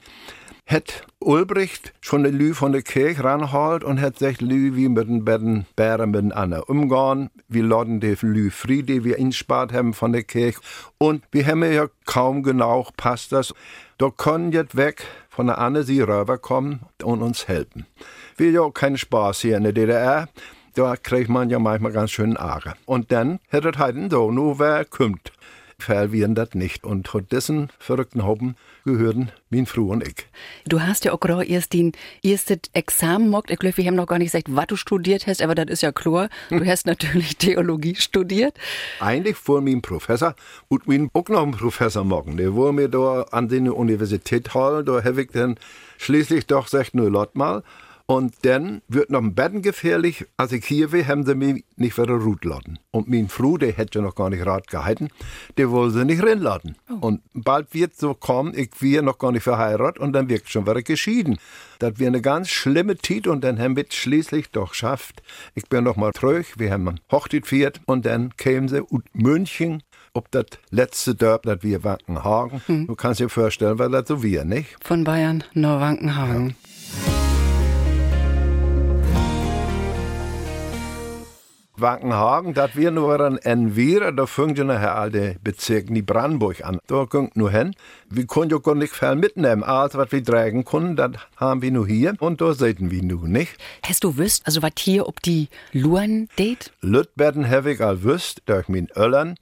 hat 0.69 1.07
Ulbricht 1.19 1.93
schon 1.99 2.23
den 2.23 2.37
Lü 2.37 2.53
von 2.53 2.71
der 2.71 2.83
Kirche 2.83 3.23
ranholt 3.23 3.83
und 3.83 3.99
hat 3.99 4.19
gesagt, 4.19 4.41
Lü, 4.41 4.75
wie 4.75 4.87
mit 4.87 5.09
den 5.09 5.25
beiden 5.25 5.65
Bären 5.75 6.11
miteinander 6.11 6.69
umgehen. 6.69 7.31
Wir 7.47 7.63
laden 7.63 7.99
die 7.99 8.15
Lü 8.21 8.51
frei, 8.51 8.83
die 8.83 9.03
wir 9.03 9.17
inspart 9.17 9.73
haben 9.73 9.95
von 9.95 10.13
der 10.13 10.21
Kirche. 10.21 10.59
Und 10.99 11.23
wir 11.31 11.47
haben 11.47 11.63
ja 11.63 11.87
kaum 12.05 12.43
genau, 12.43 12.87
passt 12.97 13.31
das. 13.31 13.55
Da 13.97 14.11
können 14.11 14.51
jetzt 14.51 14.77
weg 14.77 15.03
von 15.29 15.47
der 15.47 15.57
Anne 15.57 15.81
sie 15.81 16.01
rüber 16.01 16.37
kommen 16.37 16.81
und 17.03 17.23
uns 17.23 17.47
helfen. 17.47 17.87
Wir 18.37 18.51
ja 18.51 18.69
keinen 18.69 18.97
Spaß 18.97 19.39
hier 19.41 19.57
in 19.57 19.63
der 19.63 19.73
DDR. 19.73 20.29
Da 20.75 20.95
kriegt 20.95 21.29
man 21.29 21.49
ja 21.49 21.57
manchmal 21.57 21.93
ganz 21.93 22.11
schön 22.11 22.35
Ärger. 22.35 22.75
Und 22.85 23.11
dann 23.11 23.39
hätte 23.49 23.69
es 23.69 23.77
halt 23.79 24.11
so, 24.11 24.31
nur 24.31 24.59
wer 24.59 24.85
kommt 24.85 25.31
verlieren 25.79 26.35
das 26.35 26.53
nicht. 26.53 26.85
Und 26.85 27.07
zu 27.07 27.21
diesen 27.21 27.69
verrückten 27.79 28.23
Hauben 28.23 28.55
gehören 28.85 29.31
mein 29.49 29.65
Frau 29.65 29.83
und 29.83 30.07
ich. 30.07 30.27
Du 30.65 30.81
hast 30.81 31.05
ja 31.05 31.13
auch 31.13 31.19
gerade 31.19 31.45
erst 31.45 31.73
den 31.73 31.91
ersten 32.23 32.59
Examen 32.73 33.25
gemacht. 33.25 33.49
Ich 33.49 33.59
glaube, 33.59 33.77
wir 33.77 33.85
haben 33.85 33.95
noch 33.95 34.07
gar 34.07 34.17
nicht 34.17 34.31
gesagt, 34.31 34.47
was 34.49 34.67
du 34.67 34.75
studiert 34.75 35.27
hast, 35.27 35.41
aber 35.41 35.55
das 35.55 35.67
ist 35.67 35.81
ja 35.81 35.91
klar. 35.91 36.29
Du 36.49 36.65
hast 36.65 36.85
natürlich 36.85 37.37
Theologie 37.37 37.95
studiert. 37.95 38.53
Eigentlich 38.99 39.37
vor 39.37 39.61
meinem 39.61 39.81
Professor 39.81 40.35
und 40.67 40.87
mein 40.87 41.09
auch 41.13 41.27
noch 41.29 41.43
einen 41.43 41.51
Professor 41.51 42.03
machen. 42.03 42.37
Der 42.37 42.55
war 42.55 42.71
mir 42.71 42.89
da 42.89 43.23
an 43.31 43.47
der 43.47 43.75
Universität 43.75 44.53
holen, 44.53 44.85
da 44.85 45.03
habe 45.03 45.21
ich 45.23 45.31
dann 45.31 45.55
schließlich 45.97 46.47
doch 46.47 46.65
gesagt, 46.65 46.95
nur 46.95 47.09
lot 47.09 47.35
mal. 47.35 47.63
Und 48.09 48.33
dann 48.41 48.81
wird 48.87 49.11
noch 49.11 49.21
ein 49.21 49.35
Betten 49.35 49.61
gefährlich. 49.61 50.25
Als 50.35 50.51
ich 50.51 50.65
hier 50.65 50.91
war, 50.91 51.05
haben 51.05 51.27
sie 51.27 51.35
mich 51.35 51.63
nicht 51.75 51.95
wieder 51.95 52.15
Rut 52.15 52.43
laden. 52.43 52.79
Und 52.89 53.07
mein 53.07 53.29
Frau, 53.29 53.55
der 53.55 53.71
hätte 53.71 53.99
ja 53.99 54.03
noch 54.03 54.15
gar 54.15 54.31
nicht 54.31 54.43
Rat 54.47 54.65
gehalten, 54.65 55.09
der 55.57 55.69
wollte 55.69 55.99
sie 55.99 56.05
nicht 56.05 56.23
reinladen. 56.23 56.75
Oh. 56.89 57.05
Und 57.05 57.21
bald 57.35 57.71
wird 57.75 57.95
so 57.95 58.15
kommen, 58.15 58.57
ich 58.57 58.71
wir 58.79 59.03
noch 59.03 59.19
gar 59.19 59.31
nicht 59.31 59.43
verheiratet 59.43 60.01
und 60.01 60.13
dann 60.13 60.27
wird 60.27 60.49
schon 60.49 60.65
wieder 60.65 60.81
geschieden. 60.81 61.37
Das 61.77 61.99
wird 61.99 62.07
eine 62.07 62.21
ganz 62.21 62.49
schlimme 62.49 62.97
Zeit 62.97 63.27
und 63.27 63.43
dann 63.43 63.59
haben 63.59 63.75
wir 63.75 63.85
es 63.87 63.93
schließlich 63.93 64.49
doch 64.49 64.71
geschafft. 64.71 65.21
Ich 65.53 65.69
bin 65.69 65.83
noch 65.83 65.95
mal 65.95 66.11
tröch, 66.11 66.57
wir 66.57 66.71
haben 66.71 66.99
Hochzeit 67.11 67.43
gefeiert 67.43 67.79
und 67.85 68.07
dann 68.07 68.35
kämen 68.37 68.69
sie 68.69 68.81
und 68.81 69.03
München 69.13 69.83
ob 70.15 70.31
das 70.31 70.45
letzte 70.71 71.13
Dörp, 71.13 71.43
das 71.43 71.61
wir 71.61 71.83
Wankenhagen. 71.83 72.63
Hm. 72.65 72.87
Du 72.87 72.95
kannst 72.95 73.19
dir 73.19 73.29
vorstellen, 73.29 73.77
weil 73.77 73.91
das 73.91 74.07
so 74.07 74.23
wir, 74.23 74.43
nicht? 74.43 74.75
Von 74.81 75.03
Bayern 75.03 75.43
nur 75.53 75.79
Wankenhagen. 75.79 76.49
Ja. 76.49 76.78
Wankenhagen, 81.81 82.53
das 82.53 82.75
wir 82.75 82.91
nur 82.91 83.19
ein 83.19 83.37
Envira, 83.37 84.11
da 84.11 84.25
fängt 84.25 84.57
ja 84.57 84.63
nachher 84.63 84.95
alte 84.95 85.35
Bezirk 85.43 85.89
in 85.89 86.05
Brandenburg 86.05 86.63
an. 86.63 86.79
Da 86.87 87.05
kommt 87.05 87.35
nur 87.35 87.51
hin. 87.51 87.75
Wir 88.09 88.25
können 88.25 88.49
ja 88.49 88.57
gar 88.57 88.75
nicht 88.75 88.93
viel 88.93 89.15
mitnehmen. 89.15 89.63
Alles, 89.63 89.95
was 89.95 90.11
wir 90.11 90.23
tragen 90.23 90.65
können, 90.65 90.95
das 90.95 91.11
haben 91.37 91.61
wir 91.61 91.71
nur 91.71 91.87
hier 91.87 92.13
und 92.19 92.41
da 92.41 92.53
sehen 92.53 92.91
wir 92.91 93.03
nur 93.03 93.27
nicht. 93.27 93.57
Hast 93.85 94.03
du 94.03 94.17
wüsst, 94.17 94.45
also 94.45 94.61
was 94.61 94.71
hier, 94.79 95.07
ob 95.07 95.21
die 95.21 95.49
Luan 95.71 96.29
date? 96.37 96.71
Lütberden 96.81 97.49
habe 97.49 97.71
ich 97.73 97.81
all 97.81 98.03
wüsst, 98.03 98.41
durch 98.45 98.67
mein 98.67 98.87
Öllern 98.95 99.35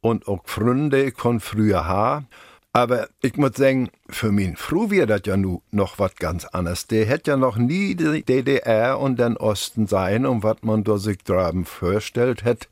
und 0.00 0.28
auch 0.28 0.42
Freunde 0.44 1.12
von 1.16 1.40
früher 1.40 1.86
haben. 1.86 2.26
Aber 2.74 3.08
ich 3.20 3.36
muss 3.36 3.56
sagen, 3.56 3.90
für 4.14 4.32
mich 4.32 4.58
früh 4.58 4.90
wird 4.90 5.10
das 5.10 5.22
ja 5.26 5.36
nu 5.36 5.62
noch 5.70 5.98
was 5.98 6.14
ganz 6.16 6.44
anderes. 6.44 6.86
Der 6.86 7.06
hätte 7.06 7.32
ja 7.32 7.36
noch 7.36 7.56
nie 7.56 7.94
die 7.94 8.22
DDR 8.22 8.98
und 8.98 9.18
den 9.18 9.36
Osten 9.36 9.86
sein, 9.86 10.26
um 10.26 10.42
was 10.42 10.56
man 10.62 10.84
da 10.84 10.98
sich 10.98 11.18
drüben 11.18 11.64
vorstellt 11.64 12.44
hätte. 12.44 12.68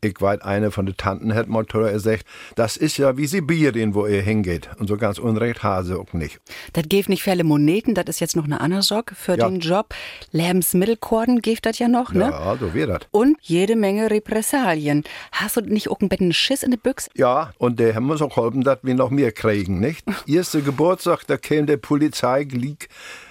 Ich 0.00 0.20
weiß, 0.20 0.42
eine 0.42 0.70
von 0.70 0.86
den 0.86 0.96
Tanten 0.96 1.32
hätte 1.32 1.50
mal 1.50 1.64
gesagt, 1.64 2.24
das 2.56 2.76
ist 2.76 2.98
ja 2.98 3.16
wie 3.16 3.26
Sibirien, 3.26 3.94
wo 3.94 4.06
ihr 4.06 4.22
hingeht. 4.22 4.68
Und 4.78 4.88
so 4.88 4.96
ganz 4.96 5.18
unrecht 5.18 5.62
hase 5.62 5.98
auch 5.98 6.12
nicht. 6.12 6.40
Das 6.72 6.84
gibt 6.88 7.08
nicht 7.08 7.22
viele 7.22 7.44
Moneten, 7.44 7.94
das 7.94 8.06
ist 8.08 8.20
jetzt 8.20 8.36
noch 8.36 8.44
eine 8.44 8.60
andere 8.60 8.82
Sorge 8.82 9.14
für 9.14 9.38
ja. 9.38 9.48
den 9.48 9.60
Job. 9.60 9.94
Lebensmittelkorden 10.32 11.40
gibt 11.40 11.66
das 11.66 11.78
ja 11.78 11.88
noch, 11.88 12.12
ne? 12.12 12.30
Ja, 12.30 12.56
so 12.58 12.74
wird 12.74 12.90
das. 12.90 13.00
Und 13.10 13.36
jede 13.40 13.76
Menge 13.76 14.10
Repressalien. 14.10 15.04
Hast 15.30 15.56
du 15.56 15.60
nicht 15.60 15.88
auch 15.88 16.00
ein 16.00 16.08
bisschen 16.08 16.32
Schiss 16.32 16.62
in 16.62 16.70
der 16.70 16.78
Büchse? 16.78 17.10
Ja, 17.14 17.52
und 17.58 17.78
der 17.78 17.94
haben 17.94 18.10
uns 18.10 18.22
auch 18.22 18.34
geholfen, 18.34 18.62
dass 18.62 18.78
wir 18.82 18.94
noch 18.94 19.10
mehr 19.10 19.32
kriegen, 19.32 19.80
nicht? 19.80 20.04
Erste 20.26 20.62
Geburtstag, 20.82 21.24
da 21.28 21.36
käme 21.36 21.66
der 21.66 21.76
Polizei 21.76 22.44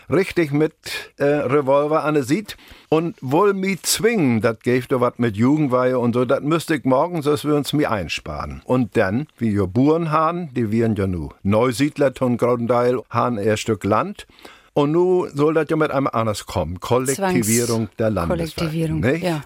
richtig 0.10 0.54
mit 0.54 0.74
äh, 1.18 1.26
Revolver 1.26 2.06
an 2.06 2.14
der 2.14 2.24
Sied 2.24 2.56
und 2.88 3.18
wohl 3.20 3.54
mich 3.54 3.84
zwingen, 3.84 4.40
das 4.40 4.60
geht 4.60 4.90
doch 4.90 5.02
was 5.02 5.16
mit 5.18 5.36
Jugendweihe 5.36 6.00
und 6.00 6.14
so, 6.14 6.24
das 6.24 6.40
müsste 6.40 6.76
ich 6.76 6.86
morgen, 6.86 7.22
dass 7.22 7.44
wir 7.44 7.56
uns 7.56 7.74
mir 7.74 7.92
einsparen. 7.92 8.62
Und 8.64 8.96
dann, 8.96 9.28
wie 9.38 9.54
wir 9.54 9.68
Buren 9.68 10.12
haben, 10.12 10.54
die 10.54 10.72
wären 10.72 10.96
ja 10.96 11.08
nu 11.08 11.28
Neusiedler 11.44 12.14
von 12.18 12.38
Graudendeil, 12.38 13.02
haben 13.10 13.38
ein 13.38 13.58
Stück 13.58 13.84
Land. 13.84 14.28
Und 14.72 14.94
nu 14.94 15.28
soll 15.34 15.54
das 15.54 15.66
ja 15.70 15.76
mit 15.76 15.92
einem 15.92 16.08
anders 16.08 16.46
kommen. 16.46 16.80
Kollektivierung 16.80 17.88
Zwangs 17.88 17.96
der 17.98 18.12
Landeswehr. 18.12 18.38
Kollektivierung, 18.38 19.00
nicht? 19.02 19.24
ja. 19.26 19.42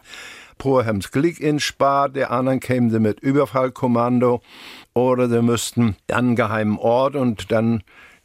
Haben's 0.64 1.12
Glick 1.12 1.40
in 1.40 1.60
Spar, 1.60 2.10
der 2.10 2.32
anderen 2.32 2.60
kämen 2.60 2.90
sie 2.90 3.00
mit 3.00 3.20
Überfallkommando 3.20 4.42
oder 4.94 5.30
sie 5.30 5.42
müssten 5.42 5.96
an 6.12 6.36
geheimen 6.36 6.78
Ort 6.78 7.16
und 7.16 7.52
dann 7.52 7.84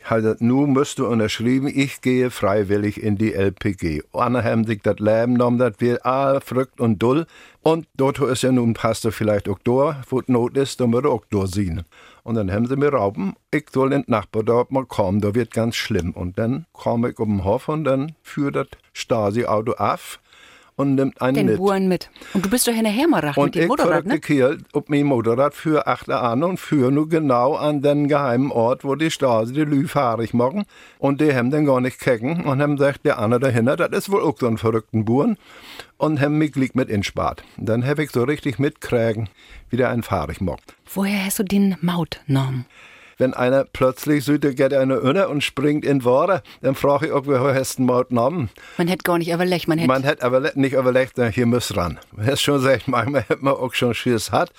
halt, 0.09 0.41
nun 0.41 0.73
müsst 0.73 0.99
du 0.99 1.07
unterschrieben, 1.07 1.69
ich 1.69 2.01
gehe 2.01 2.31
freiwillig 2.31 3.03
in 3.03 3.17
die 3.17 3.35
LPG. 3.35 4.03
Andere 4.13 4.45
haben 4.45 4.65
sich 4.65 4.81
das 4.83 4.99
Leben 4.99 5.35
genommen, 5.35 5.59
das 5.59 5.75
wir 5.79 6.05
all 6.07 6.41
verrückt 6.41 6.81
und 6.81 7.03
dull. 7.03 7.27
Und 7.63 7.87
dort 7.95 8.19
ist 8.21 8.43
ja 8.43 8.53
nun 8.53 8.75
Pastor 8.75 9.13
vielleicht 9.13 9.49
auch 9.49 9.59
da, 9.65 10.03
wo 10.09 10.23
Not 10.27 10.57
ist, 10.57 10.81
dann 10.81 10.93
wird 10.93 11.07
auch 11.07 11.25
da 11.31 11.47
sehen. 11.47 11.85
Und 12.23 12.37
dann 12.37 12.51
haben 12.51 12.67
sie 12.67 12.77
mir 12.77 12.93
rauben, 12.93 13.35
ich 13.51 13.67
soll 13.71 13.93
in 13.93 14.03
den 14.03 14.11
Nachbardorf 14.11 14.71
mal 14.71 14.87
kommen, 14.87 15.21
da 15.21 15.35
wird 15.35 15.51
ganz 15.51 15.77
schlimm. 15.77 16.13
Und 16.13 16.39
dann 16.39 16.67
komme 16.73 17.11
ich 17.11 17.19
um 17.19 17.39
den 17.39 17.45
Hof 17.45 17.69
und 17.69 17.85
dann 17.85 18.15
führt 18.23 18.57
das 18.57 18.69
Stasi-Auto 18.93 19.73
auf 19.73 20.21
und 20.81 20.95
nimmt 20.95 21.21
einen 21.21 21.35
den 21.35 21.47
mit. 21.47 21.57
Buren 21.59 21.89
mit. 21.89 22.11
Und 22.33 22.45
du 22.45 22.51
bist 22.51 22.67
doch 22.67 22.73
in 22.73 22.85
der 22.85 22.93
Hermerach 22.93 23.37
mit 23.37 23.55
dem 23.55 23.69
Motorrad, 23.69 24.07
ne? 24.07 24.15
Und 24.15 24.31
ich 24.31 24.67
ob 24.73 24.89
mein 24.89 25.05
Motorrad 25.05 25.55
für 25.55 25.87
acht 25.87 26.09
an 26.09 26.43
und 26.43 26.59
führe 26.59 26.91
nur 26.91 27.09
genau 27.09 27.55
an 27.55 27.83
den 27.83 28.09
geheimen 28.09 28.51
Ort, 28.51 28.85
wo 28.85 28.95
die 28.95 29.11
Stasi 29.11 29.53
die 29.53 29.65
Lü 29.65 29.87
fahrig 29.87 30.33
machen. 30.33 30.65
Und 30.99 31.21
die 31.21 31.35
haben 31.35 31.51
dann 31.51 31.67
gar 31.67 31.81
nicht 31.81 32.01
kecken 32.01 32.45
und 32.45 32.63
haben 32.63 32.77
gesagt, 32.77 33.05
der 33.05 33.19
Anne 33.19 33.39
dahinter, 33.39 33.77
das 33.77 33.91
ist 33.91 34.11
wohl 34.11 34.23
auch 34.23 34.39
so 34.39 34.47
ein 34.47 34.57
verrückten 34.57 35.05
Buren. 35.05 35.37
Und 35.99 36.21
haben 36.21 36.39
mich 36.39 36.57
liegt 36.57 36.77
mit 36.77 36.89
inspart. 36.89 37.45
Dann 37.59 37.87
habe 37.87 38.03
ich 38.03 38.11
so 38.11 38.23
richtig 38.23 38.59
mitkriegen, 38.59 39.29
wie 39.69 39.77
der 39.77 39.91
einen 39.91 40.03
fahrig 40.03 40.41
macht. 40.41 40.75
Woher 40.95 41.27
hast 41.27 41.39
du 41.39 41.43
den 41.43 41.77
Maut 41.83 42.21
genommen? 42.27 42.65
Wenn 43.21 43.35
einer 43.35 43.65
plötzlich 43.65 44.25
sieht, 44.25 44.45
da 44.45 44.53
geht 44.53 44.73
einer 44.73 45.03
unter 45.03 45.29
und 45.29 45.45
springt 45.45 45.85
in 45.85 46.05
Wasser, 46.05 46.43
dann 46.63 46.75
frage 46.75 47.07
ich, 47.07 47.13
ob 47.13 47.29
wir 47.29 47.41
einen 47.41 47.87
Maut 47.87 48.09
genommen. 48.09 48.49
Man 48.79 48.89
hätte 48.89 49.05
gar 49.05 49.19
nicht 49.19 49.31
überlegt, 49.31 49.69
man 49.69 49.79
hätte. 49.79 49.89
Man 49.89 50.03
hätte 50.03 50.25
aber 50.25 50.53
nicht 50.55 50.73
überlegt, 50.73 51.21
hier 51.35 51.47
muss 51.47 51.77
ran. 51.77 51.99
Man 52.13 52.27
hat 52.27 52.41
schon 52.41 52.57
gesagt, 52.57 52.89
manchmal 52.89 53.23
hätte 53.23 53.45
man 53.45 53.55
auch 53.55 53.75
schon 53.75 53.95
Schiss 53.95 54.33
hat. 54.33 54.53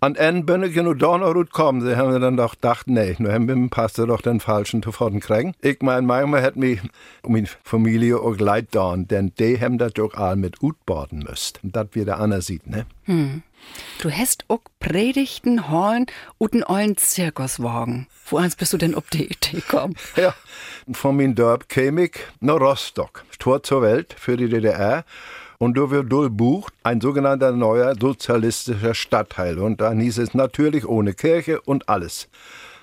Und 0.00 0.18
dann 0.18 0.46
bin 0.46 0.62
ich 0.62 0.76
nur 0.76 0.96
da 0.96 1.18
noch 1.18 1.34
gut 1.34 1.52
kommen. 1.52 1.80
Sie 1.80 1.96
haben 1.96 2.20
dann 2.20 2.36
doch 2.36 2.54
gedacht, 2.54 2.86
nee, 2.86 3.16
nur 3.18 3.32
haben 3.32 3.48
wir 3.48 3.68
Pastor 3.68 4.06
doch 4.06 4.20
den 4.20 4.40
falschen 4.40 4.82
Tufoten 4.82 5.20
kriegen. 5.20 5.54
Ich 5.60 5.82
meine, 5.82 6.06
manchmal 6.06 6.42
hätte 6.42 6.58
mich 6.58 6.80
um 7.22 7.32
meine 7.32 7.48
Familie 7.64 8.20
auch 8.20 8.38
leid 8.38 8.68
da, 8.70 8.94
denn 8.96 9.32
die 9.38 9.60
haben 9.60 9.78
das 9.78 9.92
doch 9.94 10.14
all 10.14 10.36
mit 10.36 10.62
Utbaden 10.62 11.26
müsst. 11.28 11.60
Und 11.64 11.74
das 11.74 11.88
wie 11.92 12.04
der 12.04 12.20
andere 12.20 12.42
sieht, 12.42 12.66
ne? 12.66 12.86
Hm. 13.04 13.42
Du 14.00 14.10
hast 14.10 14.44
auch 14.48 14.60
Predigten 14.80 15.70
Horn 15.70 16.06
und 16.38 16.52
einen 16.52 16.64
ollen 16.64 16.96
Zirkuswagen. 16.96 18.06
Wo 18.26 18.36
eins 18.36 18.56
bist 18.56 18.72
du 18.72 18.76
denn 18.76 18.94
auf 18.94 19.08
die 19.10 19.24
Idee 19.26 19.60
gekommen? 19.60 19.96
Ja, 20.16 20.34
von 20.92 21.16
meinem 21.16 21.34
Dorf 21.34 21.68
käme 21.68 22.04
ich 22.04 22.18
nach 22.40 22.60
Rostock, 22.60 23.24
Tor 23.38 23.62
zur 23.62 23.82
Welt 23.82 24.14
für 24.18 24.36
die 24.36 24.48
DDR. 24.48 25.04
Und 25.58 25.78
da 25.78 25.90
wird 25.90 26.08
bucht 26.36 26.74
ein 26.82 27.00
sogenannter 27.00 27.52
neuer 27.52 27.94
sozialistischer 27.98 28.94
Stadtteil. 28.94 29.58
Und 29.58 29.80
dann 29.80 30.00
hieß 30.00 30.18
es 30.18 30.34
natürlich 30.34 30.86
ohne 30.86 31.14
Kirche 31.14 31.60
und 31.62 31.88
alles. 31.88 32.28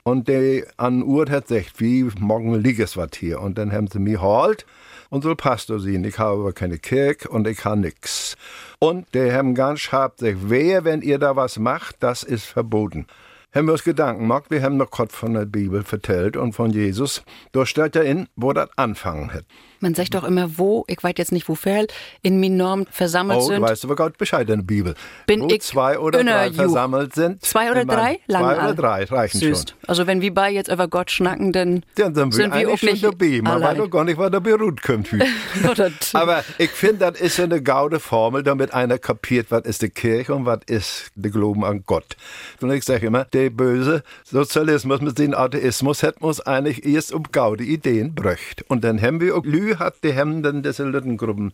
Und 0.03 0.27
die 0.27 0.63
an 0.77 1.03
Uhr 1.03 1.29
hat 1.29 1.47
gesagt, 1.47 1.79
wie 1.79 2.03
morgen 2.17 2.55
liegt 2.55 2.79
es 2.79 2.97
was 2.97 3.11
hier. 3.15 3.39
Und 3.39 3.57
dann 3.57 3.71
haben 3.71 3.87
sie 3.87 3.99
mich 3.99 4.19
halt 4.19 4.65
und 5.11 5.23
so 5.23 5.35
Pastor 5.35 5.79
sehen. 5.79 6.03
Ich 6.05 6.17
habe 6.17 6.41
aber 6.41 6.53
keine 6.53 6.79
Kirche 6.79 7.29
und 7.29 7.47
ich 7.47 7.63
habe 7.65 7.81
nix. 7.81 8.35
Und 8.79 9.13
die 9.13 9.31
haben 9.31 9.53
ganz 9.53 9.81
scharf 9.81 10.15
gesagt, 10.15 10.37
wer, 10.45 10.85
wenn 10.85 11.01
ihr 11.03 11.19
da 11.19 11.35
was 11.35 11.59
macht, 11.59 11.97
das 11.99 12.23
ist 12.23 12.45
verboten 12.45 13.05
haben 13.53 13.65
wir 13.65 13.73
uns 13.73 13.83
Gedanken 13.83 14.21
gemacht, 14.21 14.45
wir 14.49 14.61
haben 14.61 14.77
noch 14.77 14.91
Gott 14.91 15.11
von 15.11 15.33
der 15.33 15.45
Bibel 15.45 15.83
vertellt 15.83 16.37
und 16.37 16.53
von 16.53 16.71
Jesus. 16.71 17.23
Da 17.51 17.65
steht 17.65 17.95
ja 17.95 18.01
in, 18.01 18.27
wo 18.35 18.53
das 18.53 18.69
anfangen 18.77 19.33
hat. 19.33 19.45
Man 19.81 19.95
sagt 19.95 20.13
doch 20.13 20.23
immer, 20.23 20.59
wo, 20.59 20.85
ich 20.87 21.03
weiß 21.03 21.15
jetzt 21.17 21.31
nicht, 21.31 21.49
wo 21.49 21.55
viel, 21.55 21.87
in 22.21 22.39
Minorm 22.39 22.85
versammelt 22.91 23.39
oh, 23.39 23.47
sind. 23.47 23.63
Oh, 23.63 23.67
weißt 23.67 23.83
du 23.83 23.95
Gott 23.95 24.15
Bescheid 24.17 24.47
in 24.47 24.59
der 24.59 24.63
Bibel. 24.63 24.93
Bin 25.25 25.41
wo 25.41 25.47
ich 25.47 25.61
zwei 25.61 25.97
oder 25.97 26.23
drei 26.23 26.47
you. 26.47 26.53
versammelt 26.53 27.15
sind. 27.15 27.43
Zwei 27.43 27.71
oder 27.71 27.83
drei? 27.83 28.19
Lang 28.27 28.43
zwei 28.43 28.57
oder 28.57 28.73
drei 28.75 29.03
reichen 29.05 29.39
Süß. 29.39 29.65
schon. 29.69 29.77
Also 29.87 30.05
wenn 30.05 30.21
wir 30.21 30.31
bei 30.33 30.51
jetzt 30.51 30.71
über 30.71 30.87
Gott 30.87 31.09
schnacken, 31.09 31.51
dann, 31.51 31.83
dann 31.95 32.31
sind, 32.31 32.53
wir 32.53 32.69
auch 32.69 32.81
nicht 32.81 33.03
dabei. 33.03 33.41
Man 33.41 33.53
allein. 33.53 33.69
weiß 33.69 33.77
doch 33.79 33.89
gar 33.89 34.03
nicht, 34.03 34.19
was 34.19 34.29
da 34.29 34.39
beruht 34.39 34.83
kommt. 34.83 35.09
aber 36.13 36.43
ich 36.59 36.69
finde, 36.69 37.11
das 37.11 37.19
ist 37.19 37.39
eine 37.39 37.63
gaude 37.63 37.99
Formel, 37.99 38.43
damit 38.43 38.75
einer 38.75 38.99
kapiert, 38.99 39.47
was 39.49 39.63
ist 39.63 39.81
die 39.81 39.89
Kirche 39.89 40.35
und 40.35 40.45
was 40.45 40.59
ist 40.67 41.11
der 41.15 41.31
Glauben 41.31 41.65
an 41.65 41.83
Gott. 41.87 42.15
Und 42.61 42.71
ich 42.71 42.83
sage 42.83 43.07
immer, 43.07 43.25
der 43.25 43.40
böse 43.49 44.03
Sozialismus 44.23 45.01
mit 45.01 45.17
dem 45.19 45.33
Atheismus 45.33 46.03
hat 46.03 46.21
uns 46.21 46.41
eigentlich 46.41 46.85
erst 46.85 47.13
um 47.13 47.23
gaude 47.31 47.63
Ideen 47.63 48.13
bröcht. 48.13 48.63
Und 48.69 48.83
dann 48.83 49.01
haben 49.01 49.19
wir 49.19 49.35
auch 49.35 49.45
Lü 49.45 49.75
hat 49.75 49.95
die 50.03 50.15
haben 50.15 50.43
dann 50.43 50.63
diese 50.63 50.89
Gruppen 51.17 51.53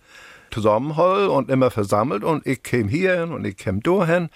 zusammengeholt 0.52 1.30
und 1.30 1.50
immer 1.50 1.72
versammelt 1.72 2.24
und 2.24 2.46
ich 2.46 2.64
käme 2.64 2.90
hierhin 2.90 3.32
und 3.32 3.46
ich 3.46 3.58
käme 3.58 3.82
dahin 3.82 4.30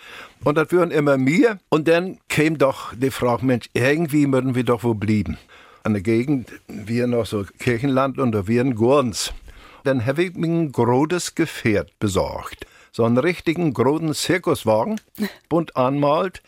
und 0.43 0.58
das 0.58 0.72
würden 0.72 0.91
immer 0.91 1.17
mir 1.17 1.60
und 1.70 1.88
dann 1.88 2.17
käme 2.27 2.58
doch 2.58 2.93
die 2.96 3.12
Frage, 3.12 3.46
Mensch, 3.46 3.70
irgendwie 3.74 4.31
würden 4.31 4.55
wir 4.55 4.63
doch 4.63 4.84
wo 4.84 4.93
blieben. 4.93 5.38
An 5.84 5.93
der 5.93 6.01
Gegend, 6.01 6.51
wir 6.67 7.08
noch 7.08 7.25
so 7.25 7.46
Kirchenland 7.60 8.20
und 8.20 8.34
da 8.34 8.48
wären 8.48 8.75
Gurns. 8.75 9.34
Dann 9.84 10.05
habe 10.05 10.24
ich 10.24 10.36
mir 10.36 10.48
ein 10.48 10.72
großes 10.72 11.34
Gefährt 11.34 11.98
besorgt. 12.00 12.67
So 12.91 13.05
einen 13.05 13.17
richtigen 13.17 13.74
großen 13.74 14.13
Zirkuswagen, 14.13 15.00
bunt 15.50 15.75
anmalt. 15.75 16.43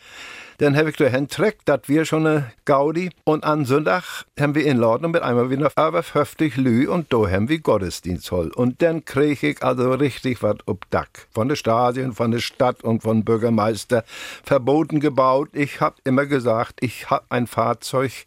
Dann 0.58 0.76
habe 0.76 0.90
ich 0.90 0.96
dahin 0.96 1.28
trägt, 1.28 1.68
das 1.68 1.82
wir 1.86 2.04
schon 2.04 2.26
eine 2.26 2.52
Gaudi. 2.64 3.10
Und 3.24 3.44
am 3.44 3.64
Sonntag 3.64 4.24
haben 4.38 4.54
wir 4.54 4.64
in 4.64 4.78
Laden 4.78 5.10
mit 5.10 5.22
einmal 5.22 5.50
wieder 5.50 5.72
über 5.76 6.02
50 6.02 6.56
Lü 6.56 6.88
und 6.88 7.12
da 7.12 7.28
haben 7.28 7.48
wir 7.48 7.58
Gottesdienst 7.58 8.28
voll. 8.28 8.50
Und 8.52 8.82
dann 8.82 9.04
kriege 9.04 9.48
ich 9.48 9.62
also 9.62 9.92
richtig 9.92 10.42
was 10.42 10.56
ob 10.66 10.88
Dack. 10.90 11.26
Von 11.32 11.48
der 11.48 11.56
Stasi 11.56 12.02
und 12.02 12.14
von 12.14 12.30
der 12.30 12.38
Stadt 12.38 12.84
und 12.84 13.02
von 13.02 13.24
Bürgermeister 13.24 14.04
verboten 14.44 15.00
gebaut. 15.00 15.50
Ich 15.52 15.80
habe 15.80 15.96
immer 16.04 16.26
gesagt, 16.26 16.78
ich 16.80 17.10
habe 17.10 17.24
ein 17.30 17.46
Fahrzeug 17.46 18.24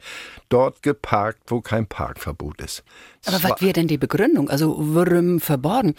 dort 0.50 0.82
geparkt, 0.84 1.40
wo 1.48 1.62
kein 1.62 1.88
Parkverbot 1.88 2.62
ist. 2.62 2.84
Aber 3.26 3.44
was 3.44 3.62
wäre 3.62 3.74
denn 3.74 3.88
die 3.88 3.98
Begründung? 3.98 4.50
Also 4.50 4.76
warum 4.78 5.40
verboten? 5.40 5.96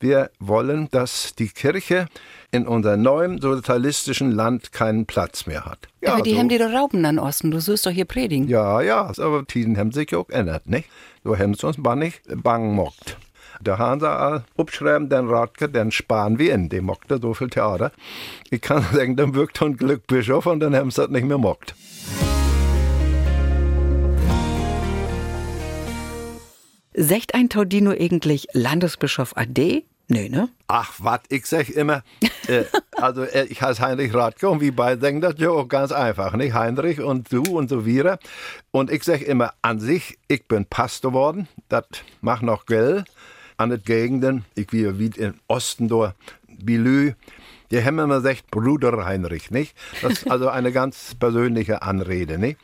Wir 0.00 0.30
wollen, 0.38 0.88
dass 0.90 1.34
die 1.34 1.48
Kirche 1.48 2.06
in 2.52 2.68
unserem 2.68 3.02
neuen 3.02 3.40
sozialistischen 3.40 4.30
Land 4.30 4.72
keinen 4.72 5.06
Platz 5.06 5.46
mehr 5.46 5.64
hat. 5.64 5.88
Ja, 6.00 6.14
aber 6.14 6.22
die 6.22 6.34
so. 6.34 6.38
haben 6.38 6.48
die 6.48 6.58
doch 6.58 6.72
Rauben 6.72 7.04
an 7.04 7.18
Osten. 7.18 7.50
Du 7.50 7.60
sollst 7.60 7.84
doch 7.84 7.90
hier 7.90 8.04
predigen. 8.04 8.48
Ja, 8.48 8.80
ja, 8.80 9.12
aber 9.18 9.44
Tiden 9.44 9.76
haben 9.76 9.90
sich 9.90 10.14
auch 10.14 10.28
geändert, 10.28 10.68
nicht? 10.68 10.88
So 11.24 11.36
haben 11.36 11.54
sie 11.54 11.66
uns 11.66 11.78
nicht 11.78 12.22
bang 12.42 12.74
mockt. 12.74 13.16
Da 13.60 13.78
haben 13.78 14.00
sie 14.00 14.08
all 14.08 14.44
abschreiben, 14.56 15.08
den 15.08 15.28
Ratke, 15.28 15.68
den 15.68 15.90
sparen 15.90 16.38
wir 16.38 16.54
in. 16.54 16.68
Die 16.68 16.80
mockte 16.80 17.18
so 17.20 17.34
viel 17.34 17.50
Theater. 17.50 17.90
Ich 18.50 18.60
kann 18.60 18.84
sagen, 18.92 19.16
dann 19.16 19.34
wirkt 19.34 19.60
ein 19.62 19.76
Glückbischof 19.76 20.46
und 20.46 20.60
dann 20.60 20.76
haben 20.76 20.92
sie 20.92 21.02
das 21.02 21.10
nicht 21.10 21.26
mehr 21.26 21.38
mockt. 21.38 21.74
Secht 27.00 27.34
ein 27.36 27.48
Taudino 27.48 27.92
eigentlich 27.92 28.48
Landesbischof 28.54 29.36
AD? 29.36 29.84
Nö, 30.08 30.28
ne? 30.28 30.48
Ach, 30.66 30.94
was, 30.98 31.20
ich 31.28 31.46
sag 31.46 31.68
immer, 31.68 32.02
äh, 32.48 32.64
also 32.96 33.22
äh, 33.22 33.44
ich 33.44 33.62
heiße 33.62 33.80
Heinrich 33.80 34.12
Radke 34.12 34.48
und 34.48 34.60
wir 34.60 34.74
beide 34.74 35.00
denken 35.00 35.20
das 35.20 35.34
ja 35.38 35.50
auch 35.50 35.68
ganz 35.68 35.92
einfach, 35.92 36.34
nicht? 36.34 36.54
Heinrich 36.54 37.00
und 37.00 37.32
du 37.32 37.42
und 37.42 37.70
so 37.70 37.86
weiter. 37.86 38.18
Und 38.72 38.90
ich 38.90 39.04
sag 39.04 39.22
immer, 39.22 39.52
an 39.62 39.78
sich, 39.78 40.18
ich 40.26 40.48
bin 40.48 40.66
Pastor 40.66 41.12
worden, 41.12 41.46
das 41.68 41.84
macht 42.20 42.42
noch 42.42 42.66
Geld. 42.66 43.04
An 43.58 43.70
den 43.70 43.82
Gegenden, 43.84 44.44
ich 44.56 44.72
wie, 44.72 44.98
wie 44.98 45.20
im 45.20 45.34
Osten 45.46 45.86
da, 45.86 46.16
Bilü, 46.48 47.12
die 47.70 47.84
haben 47.84 48.00
immer 48.00 48.16
gesagt, 48.16 48.50
Bruder 48.50 49.04
Heinrich, 49.04 49.52
nicht? 49.52 49.76
Das 50.02 50.14
ist 50.14 50.30
also 50.30 50.48
eine 50.48 50.72
ganz 50.72 51.14
persönliche 51.14 51.82
Anrede, 51.82 52.38
nicht? 52.38 52.58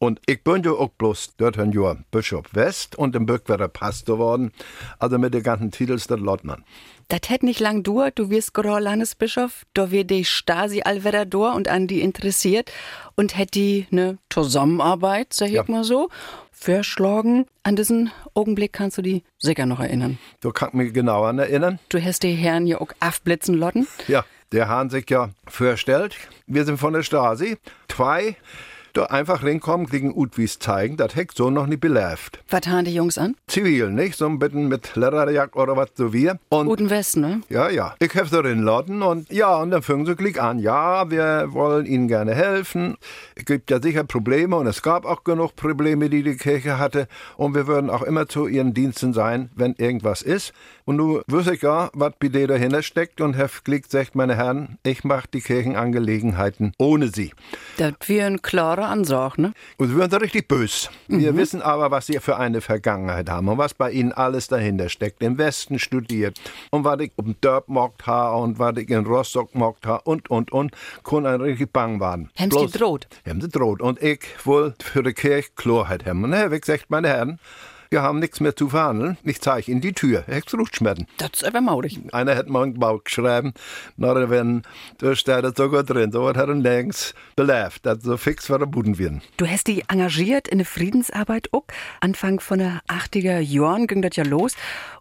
Und 0.00 0.20
ich 0.26 0.44
bin 0.44 0.62
ja 0.62 0.70
auch 0.72 0.90
bloß 0.90 1.34
dort 1.38 1.58
ein 1.58 1.72
Jahr 1.72 1.96
Bischof 2.10 2.44
West 2.52 2.96
und 2.96 3.16
im 3.16 3.26
Bück 3.26 3.48
wäre 3.48 3.68
Pastor 3.68 4.18
worden. 4.18 4.52
Also 4.98 5.18
mit 5.18 5.34
den 5.34 5.42
ganzen 5.42 5.70
Titels 5.70 6.06
der 6.06 6.18
Lottmann. 6.18 6.64
Das 7.08 7.20
hätt 7.28 7.42
nicht 7.42 7.58
lang 7.58 7.82
dauert, 7.82 8.18
du 8.18 8.28
wirst 8.28 8.52
gerade 8.52 8.84
Landesbischof, 8.84 9.64
da 9.72 9.90
wird 9.90 10.10
die 10.10 10.26
Stasi 10.26 10.82
allwetter 10.82 11.24
da 11.24 11.52
und 11.54 11.66
an 11.66 11.86
die 11.86 12.02
interessiert 12.02 12.70
und 13.16 13.36
hätt 13.38 13.54
die 13.54 13.86
ne 13.90 14.18
Zusammenarbeit, 14.28 15.32
sag 15.32 15.48
ich 15.48 15.54
Ja. 15.54 15.64
mal 15.68 15.84
so, 15.84 16.10
verschlagen. 16.52 17.46
An 17.62 17.76
diesen 17.76 18.10
Augenblick 18.34 18.74
kannst 18.74 18.98
du 18.98 19.02
die 19.02 19.22
sicher 19.38 19.64
noch 19.64 19.80
erinnern. 19.80 20.18
Da 20.40 20.50
kann 20.50 20.68
ich 20.68 20.74
mich 20.74 20.92
genau 20.92 21.24
an 21.24 21.38
erinnern. 21.38 21.78
Du 21.88 21.98
hast 22.02 22.22
die 22.24 22.32
Herren 22.34 22.66
ja 22.66 22.78
auch 22.80 22.92
aufblitzen 23.00 23.54
lotten. 23.54 23.86
Ja, 24.06 24.24
der 24.52 24.68
haben 24.68 24.90
sich 24.90 25.08
ja 25.08 25.30
vorstellt. 25.46 26.14
Wir 26.46 26.64
sind 26.66 26.76
von 26.78 26.92
der 26.92 27.02
Stasi. 27.02 27.56
Zwei, 27.88 28.36
da 28.98 29.04
einfach 29.06 29.44
reinkommen, 29.44 29.86
kriegen 29.86 30.12
Utwies 30.14 30.58
zeigen, 30.58 30.96
das 30.96 31.14
heck 31.14 31.32
so 31.34 31.50
noch 31.50 31.66
nicht 31.66 31.80
beläft. 31.80 32.40
Was 32.50 32.66
haben 32.66 32.84
die 32.84 32.94
Jungs 32.94 33.16
an? 33.16 33.36
Zivil, 33.46 33.90
nicht? 33.90 34.16
So 34.16 34.26
ein 34.26 34.38
bisschen 34.38 34.68
mit 34.68 34.96
Lederjagd 34.96 35.54
oder 35.56 35.76
was 35.76 35.90
so 35.94 36.12
wir. 36.12 36.38
Und 36.48 36.66
Guten 36.66 36.90
Westen, 36.90 37.20
ne? 37.20 37.40
Ja, 37.48 37.70
ja. 37.70 37.94
Ich 38.00 38.14
hab 38.16 38.28
so 38.28 38.42
den 38.42 38.62
Laden 38.62 39.02
und 39.02 39.30
ja, 39.32 39.56
und 39.56 39.70
dann 39.70 39.82
fangen 39.82 40.04
sie 40.04 40.16
gleich 40.16 40.40
an. 40.40 40.58
Ja, 40.58 41.10
wir 41.10 41.52
wollen 41.52 41.86
Ihnen 41.86 42.08
gerne 42.08 42.34
helfen. 42.34 42.96
Es 43.36 43.44
gibt 43.44 43.70
ja 43.70 43.80
sicher 43.80 44.04
Probleme 44.04 44.56
und 44.56 44.66
es 44.66 44.82
gab 44.82 45.04
auch 45.04 45.22
genug 45.22 45.54
Probleme, 45.54 46.10
die 46.10 46.24
die 46.24 46.36
Kirche 46.36 46.78
hatte. 46.78 47.06
Und 47.36 47.54
wir 47.54 47.66
würden 47.66 47.90
auch 47.90 48.02
immer 48.02 48.26
zu 48.28 48.48
Ihren 48.48 48.74
Diensten 48.74 49.12
sein, 49.12 49.50
wenn 49.54 49.74
irgendwas 49.74 50.22
ist. 50.22 50.52
Und 50.88 51.22
wüsste 51.26 51.52
ich 51.54 51.60
ja, 51.60 51.90
was 51.92 52.14
bei 52.18 52.28
dir 52.28 52.46
dahinter 52.46 52.82
steckt 52.82 53.20
und 53.20 53.34
Herr 53.34 53.50
Glick 53.62 53.88
sagt, 53.88 54.14
meine 54.14 54.36
Herren, 54.36 54.78
ich 54.84 55.04
mache 55.04 55.28
die 55.34 55.42
Kirchenangelegenheiten 55.42 56.72
ohne 56.78 57.08
Sie. 57.08 57.34
Das 57.76 57.92
wäre 58.06 58.28
eine 58.28 58.38
klare 58.38 58.86
Ansage, 58.86 59.42
ne? 59.42 59.52
Und 59.76 59.94
wir 59.94 60.08
sind 60.08 60.22
richtig 60.22 60.48
bös. 60.48 60.88
Wir 61.06 61.36
wissen 61.36 61.60
aber, 61.60 61.90
was 61.90 62.06
Sie 62.06 62.18
für 62.20 62.38
eine 62.38 62.62
Vergangenheit 62.62 63.28
haben 63.28 63.48
und 63.48 63.58
was 63.58 63.74
bei 63.74 63.90
Ihnen 63.90 64.12
alles 64.12 64.48
dahinter 64.48 64.88
steckt. 64.88 65.22
Im 65.22 65.36
Westen 65.36 65.78
studiert 65.78 66.40
und 66.70 66.84
was 66.84 67.00
ich 67.00 67.12
um 67.16 67.36
Dörp 67.42 67.68
mockt 67.68 68.06
habe 68.06 68.38
und 68.38 68.58
was 68.58 68.78
ich 68.78 68.88
in 68.88 69.04
Rostock 69.04 69.54
mockt 69.54 69.84
habe 69.84 70.04
und, 70.04 70.30
und, 70.30 70.52
und. 70.52 70.72
Kann 71.04 71.26
ein 71.26 71.42
richtig 71.42 71.70
bang 71.70 72.00
werden. 72.00 72.30
Haben 72.38 72.50
Sie 72.50 72.64
gedroht? 72.64 73.08
Haben 73.28 73.42
sie 73.42 73.48
droht. 73.50 73.82
Und 73.82 74.02
ich 74.02 74.20
will 74.46 74.72
für 74.82 75.02
die 75.02 75.12
Kirche 75.12 75.50
Klarheit 75.54 76.06
haben. 76.06 76.24
Und 76.24 76.34
habe 76.34 76.54
ich 76.54 76.62
gesagt, 76.62 76.86
meine 76.88 77.08
Herren, 77.08 77.38
wir 77.90 78.02
haben 78.02 78.18
nichts 78.18 78.40
mehr 78.40 78.54
zu 78.54 78.68
verhandeln. 78.68 79.16
Ich 79.22 79.40
zeige 79.40 79.70
Ihnen 79.70 79.80
die 79.80 79.92
Tür. 79.92 80.24
Herr 80.26 80.42
Rutschmerden. 80.52 81.06
Das 81.16 81.30
ist 81.34 81.44
aber 81.44 81.60
maurig. 81.60 81.98
Einer 82.12 82.36
hat 82.36 82.48
mal 82.48 82.64
einen 82.64 82.78
Bauch 82.78 83.02
geschrieben, 83.02 83.54
na, 83.96 84.28
wenn, 84.28 84.62
da 84.98 85.14
steht 85.14 85.44
das 85.44 85.54
sogar 85.56 85.84
drin, 85.84 86.12
so 86.12 86.24
was 86.24 86.36
hat 86.36 86.48
er 86.48 86.54
längst 86.54 87.14
belebt, 87.36 87.86
dass 87.86 88.02
so 88.02 88.16
fix 88.16 88.46
verboten 88.46 88.98
werden. 88.98 89.22
Du 89.36 89.46
hast 89.46 89.68
die 89.68 89.84
engagiert 89.88 90.48
in 90.48 90.58
der 90.58 90.66
Friedensarbeit 90.66 91.48
auch. 91.52 91.64
Anfang 92.00 92.40
von 92.40 92.58
der 92.58 92.80
80er 92.88 93.38
Jahren 93.38 93.86
ging 93.86 94.02
das 94.02 94.16
ja 94.16 94.24
los. 94.24 94.54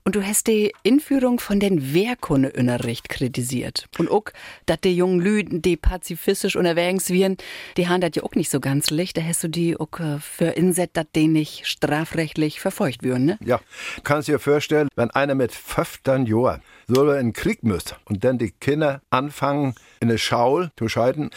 Und 0.03 0.15
du 0.15 0.25
hast 0.25 0.47
die 0.47 0.71
Inführung 0.83 1.37
von 1.41 1.59
den 1.59 1.93
Wehrkundeunterricht 1.93 3.09
kritisiert. 3.09 3.87
Und 3.97 4.09
auch, 4.09 4.23
dass 4.65 4.79
die 4.79 4.95
jungen 4.95 5.19
Lüden, 5.19 5.61
die 5.61 5.75
pazifistisch 5.75 6.55
unterwegs 6.55 7.09
wären, 7.09 7.35
die 7.75 7.89
haben 7.89 7.99
das 7.99 8.11
ja 8.13 8.23
auch 8.23 8.33
nicht 8.33 8.49
so 8.49 8.61
ganz 8.61 8.89
leicht. 8.89 9.17
Da 9.17 9.21
hast 9.21 9.43
du 9.43 9.49
die 9.49 9.75
auch 9.75 9.99
äh, 9.99 10.19
für 10.19 10.51
inset, 10.51 10.91
dass 10.93 11.07
die 11.13 11.27
nicht 11.27 11.67
strafrechtlich 11.67 12.61
verfolgt 12.61 12.76
verfeucht 12.77 13.03
würden, 13.03 13.25
ne? 13.25 13.37
Ja, 13.43 13.59
kannst 14.03 14.27
dir 14.27 14.39
vorstellen, 14.39 14.87
wenn 14.95 15.11
einer 15.11 15.35
mit 15.35 15.51
15 15.51 16.25
Jahren 16.27 16.61
soll 16.89 17.09
er 17.09 17.19
in 17.19 17.27
den 17.27 17.33
Krieg 17.33 17.63
müsste 17.63 17.95
und 18.05 18.23
dann 18.23 18.37
die 18.37 18.51
Kinder 18.51 19.01
anfangen, 19.09 19.75
in 19.99 20.07
der 20.07 20.17
Schaul 20.17 20.71
zu 20.77 20.87
scheiden, 20.87 21.31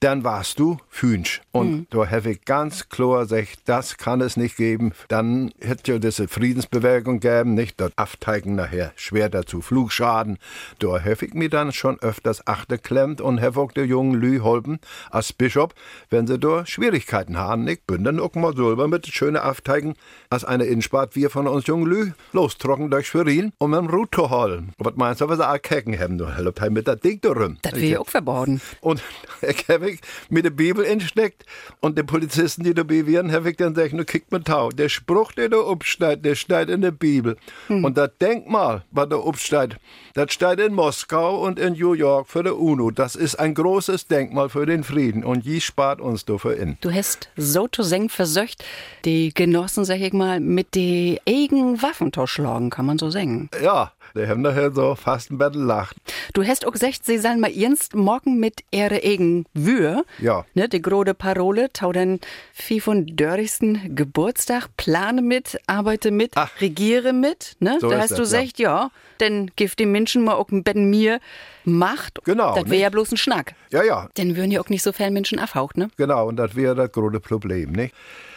dann 0.00 0.24
warst 0.24 0.58
du 0.58 0.78
Fünsch. 0.88 1.42
Und 1.50 1.70
mhm. 1.70 1.86
da 1.90 2.10
habe 2.10 2.32
ich 2.32 2.44
ganz 2.44 2.88
klar 2.88 3.22
gesagt, 3.22 3.60
das 3.64 3.96
kann 3.96 4.20
es 4.20 4.36
nicht 4.36 4.56
geben. 4.56 4.92
Dann 5.08 5.52
hätte 5.60 5.92
ja 5.92 5.98
diese 5.98 6.28
Friedensbewegung 6.28 7.20
gegeben, 7.20 7.54
nicht 7.54 7.80
dort 7.80 7.92
afteigen 7.96 8.54
nachher 8.54 8.92
schwer 8.96 9.28
dazu 9.28 9.60
Flugschaden. 9.60 10.38
Da 10.78 11.00
habe 11.00 11.24
ich 11.24 11.34
mir 11.34 11.48
dann 11.48 11.72
schon 11.72 11.98
öfters 12.00 12.46
achterklemmt 12.46 13.20
und 13.20 13.40
habe 13.40 13.60
auch 13.60 13.72
der 13.72 13.86
jungen 13.86 14.20
Lü 14.20 14.40
holpen 14.40 14.78
als 15.10 15.32
Bischof, 15.32 15.70
wenn 16.10 16.26
sie 16.26 16.38
da 16.38 16.66
Schwierigkeiten 16.66 17.38
haben. 17.38 17.66
Ich 17.66 17.82
bin 17.84 18.04
dann 18.04 18.20
auch 18.20 18.34
mal 18.34 18.54
selber 18.54 18.88
mit 18.88 19.06
schönen 19.06 19.36
Afteigen, 19.36 19.94
als 20.30 20.44
eine 20.44 20.64
Innenspart 20.64 21.16
wir 21.16 21.30
von 21.30 21.46
uns 21.46 21.66
jungen 21.66 21.86
Lü 21.86 22.12
lostrocken 22.32 22.90
durch 22.90 23.08
Schwerin, 23.08 23.52
um 23.58 23.74
im 23.74 23.86
Rut 23.86 24.14
zu 24.14 24.30
holen. 24.30 24.72
Was 24.78 24.91
was 24.96 25.18
sie 25.18 25.48
auch 25.48 26.00
haben? 26.00 26.18
Du 26.18 26.26
mit 26.70 26.86
der 26.86 26.96
Ding 26.96 27.20
da 27.20 27.30
rum. 27.30 27.58
Das 27.62 27.74
will 27.74 27.84
ich 27.84 27.98
auch 27.98 28.08
verboten. 28.08 28.60
Und 28.80 29.02
ich 29.42 29.68
habe 29.68 29.96
mit 30.28 30.44
der 30.44 30.50
Bibel 30.50 30.84
insteckt 30.84 31.44
und 31.80 31.98
die 31.98 32.02
Polizisten, 32.02 32.64
die 32.64 32.74
dabei 32.74 33.06
wären, 33.06 33.32
habe 33.32 33.50
ich 33.50 33.56
dann 33.56 33.74
gesagt, 33.74 33.92
nu 33.94 34.04
kick 34.04 34.30
mal 34.30 34.42
tau. 34.42 34.70
Der 34.70 34.88
Spruch, 34.88 35.32
der 35.32 35.48
da 35.48 35.58
upsteigt, 35.58 36.24
der 36.24 36.34
steht 36.34 36.68
in 36.68 36.80
der 36.80 36.90
Bibel. 36.90 37.36
Hm. 37.68 37.84
Und 37.84 37.96
das 37.96 38.10
Denkmal, 38.20 38.84
was 38.90 39.08
da 39.08 39.16
upsteigt, 39.16 39.76
das 40.14 40.32
steht 40.32 40.60
in 40.60 40.74
Moskau 40.74 41.40
und 41.40 41.58
in 41.58 41.74
New 41.74 41.92
York 41.92 42.28
für 42.28 42.42
die 42.42 42.50
UNO. 42.50 42.90
Das 42.90 43.16
ist 43.16 43.36
ein 43.36 43.54
großes 43.54 44.06
Denkmal 44.06 44.48
für 44.48 44.66
den 44.66 44.84
Frieden 44.84 45.24
und 45.24 45.44
je 45.44 45.60
spart 45.60 46.00
uns 46.00 46.24
dafür 46.24 46.56
in. 46.56 46.76
Du 46.80 46.90
hast 46.90 47.30
so 47.36 47.68
zu 47.68 47.82
seng 47.82 48.08
versöcht, 48.08 48.64
die 49.04 49.32
Genossen, 49.32 49.84
sag 49.84 50.00
ich 50.00 50.12
mal, 50.12 50.40
mit 50.40 50.74
die 50.74 51.20
eigenen 51.26 51.82
Waffen 51.82 52.12
schlagen, 52.26 52.70
kann 52.70 52.86
man 52.86 52.98
so 52.98 53.10
sagen. 53.10 53.48
Ja, 53.62 53.92
die 54.14 54.26
haben 54.26 54.42
nachher 54.42 54.72
so 54.72 54.94
fast 54.94 55.30
ein 55.30 55.38
Battle 55.38 55.62
lacht. 55.62 55.96
Du 56.32 56.44
hast 56.44 56.66
auch 56.66 56.72
gesagt, 56.72 57.04
sie 57.04 57.18
sollen 57.18 57.40
mal 57.40 57.52
ernst 57.52 57.94
morgen 57.94 58.38
mit 58.38 58.64
ihre 58.70 59.02
eigen 59.02 59.46
Wür. 59.54 60.04
Ja. 60.18 60.44
Ne, 60.54 60.68
die 60.68 60.82
große 60.82 61.14
Parole, 61.14 61.72
tau 61.72 61.92
den 61.92 62.20
35. 62.54 63.94
Geburtstag, 63.94 64.68
plane 64.76 65.22
mit, 65.22 65.58
arbeite 65.66 66.10
mit, 66.10 66.32
Ach. 66.34 66.50
regiere 66.60 67.12
mit. 67.12 67.56
Ne? 67.60 67.78
So 67.80 67.90
da 67.90 67.98
hast 67.98 68.10
das, 68.10 68.18
du 68.18 68.22
gesagt, 68.24 68.58
ja, 68.58 68.84
ja 68.84 68.90
denn 69.22 69.50
gibt 69.56 69.78
die 69.78 69.86
Menschen 69.86 70.24
mal 70.24 70.34
auch 70.34 70.50
ein 70.50 70.62
bisschen 70.62 70.90
mir 70.90 71.20
Macht. 71.64 72.18
Genau. 72.24 72.56
Das 72.56 72.68
wäre 72.68 72.82
ja 72.82 72.90
bloß 72.90 73.12
ein 73.12 73.16
Schnack. 73.16 73.54
Ja, 73.70 73.84
ja. 73.84 74.08
Denn 74.16 74.36
würden 74.36 74.50
ja 74.50 74.60
auch 74.60 74.68
nicht 74.68 74.82
so 74.82 74.92
viele 74.92 75.12
Menschen 75.12 75.38
abhaucht, 75.38 75.76
ne? 75.76 75.90
Genau, 75.96 76.26
und 76.26 76.36
das 76.36 76.56
wäre 76.56 76.74
das 76.74 76.90
große 76.90 77.20
Problem, 77.20 77.70
nicht? 77.70 77.94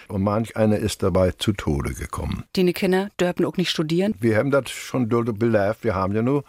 Und 0.08 0.24
manch 0.24 0.56
einer 0.56 0.78
ist 0.78 1.04
dabei 1.04 1.32
zu 1.32 1.54
Tode 1.54 1.94
gekommen. 1.94 2.44
Die 2.56 2.74
Kinder 2.74 3.10
dürfen 3.20 3.46
auch 3.46 3.58
nicht 3.58 3.70
studieren? 3.70 4.14
Wir 4.20 4.38
haben 4.38 4.52
das 4.52 4.70
schon 4.70 5.10
belebt. 5.10 5.84
Wir 5.84 5.96
haben 5.96 6.14
ja 6.14 6.22
nur 6.22 6.44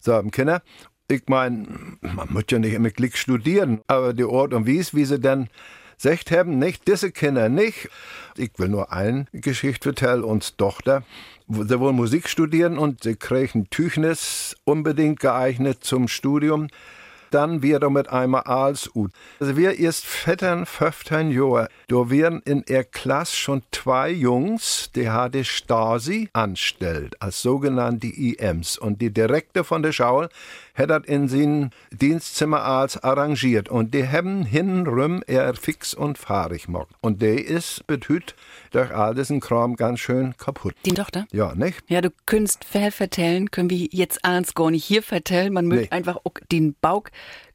so 0.00 0.20
Kinder. 0.30 0.62
Ich 1.08 1.22
meine, 1.28 1.66
man 2.00 2.32
muss 2.32 2.44
ja 2.50 2.58
nicht 2.58 2.74
immer 2.74 2.90
Glück 2.90 3.16
studieren, 3.16 3.80
aber 3.86 4.12
die 4.12 4.24
Ort 4.24 4.52
und 4.52 4.66
Wies, 4.66 4.92
wie 4.92 5.04
sie 5.04 5.20
dann 5.20 5.48
sagt 5.96 6.30
haben, 6.30 6.58
nicht 6.58 6.88
diese 6.88 7.12
Kinder 7.12 7.48
nicht. 7.48 7.88
Ich 8.36 8.52
will 8.58 8.68
nur 8.68 8.92
eine 8.92 9.26
Geschichte 9.32 9.90
erzählen. 9.90 10.24
Uns 10.24 10.56
Tochter, 10.56 11.04
sie 11.48 11.80
wollen 11.80 11.96
Musik 11.96 12.28
studieren 12.28 12.76
und 12.76 13.04
sie 13.04 13.14
kriegen 13.14 13.70
Tüchnis 13.70 14.56
unbedingt 14.64 15.20
geeignet 15.20 15.84
zum 15.84 16.08
Studium 16.08 16.68
dann 17.36 17.62
wieder 17.62 17.90
mit 17.90 18.08
einmal 18.08 18.44
als 18.44 18.90
ut. 18.96 19.12
Also 19.38 19.58
wir 19.58 19.78
erst 19.78 20.06
14, 20.06 20.64
15 20.64 21.30
Jahre, 21.30 21.68
da 21.88 22.08
werden 22.08 22.40
in 22.46 22.64
der 22.64 22.82
Klasse 22.82 23.36
schon 23.36 23.62
zwei 23.72 24.10
Jungs, 24.10 24.90
die 24.96 25.10
hat 25.10 25.34
die 25.34 25.44
Stasi 25.44 26.30
anstellt, 26.32 27.20
als 27.20 27.42
sogenannte 27.42 28.06
IMs. 28.06 28.78
Und 28.78 29.02
die 29.02 29.12
Direktor 29.12 29.64
von 29.64 29.82
der 29.82 29.92
Schule 29.92 30.30
hat 30.76 30.90
das 30.90 31.04
in 31.06 31.28
sein 31.28 31.70
Dienstzimmer 31.90 32.62
als 32.62 33.02
arrangiert. 33.02 33.68
Und 33.68 33.94
die 33.94 34.06
haben 34.06 34.44
hinrum 34.44 35.22
er 35.26 35.54
fix 35.54 35.94
und 35.94 36.18
fahrig 36.18 36.66
gemacht. 36.66 36.88
Und 37.00 37.22
der 37.22 37.44
ist 37.46 37.86
betüt 37.86 38.34
durch 38.70 38.94
all 38.94 39.14
diesen 39.14 39.40
Kram 39.40 39.76
ganz 39.76 40.00
schön 40.00 40.36
kaputt. 40.36 40.74
Die 40.84 40.92
Tochter? 40.92 41.26
Ja, 41.32 41.54
nicht? 41.54 41.82
Ja, 41.88 42.00
du 42.00 42.10
könntest 42.26 42.64
viel 42.64 42.90
vertellen, 42.90 43.50
können 43.50 43.70
wir 43.70 43.88
jetzt 43.90 44.24
eins 44.24 44.54
gar 44.54 44.70
nicht 44.70 44.84
hier 44.84 45.02
vertellen. 45.02 45.52
Man 45.52 45.68
nee. 45.68 45.88
einfach 45.90 46.18
den 46.52 46.74
Bauch 46.80 47.04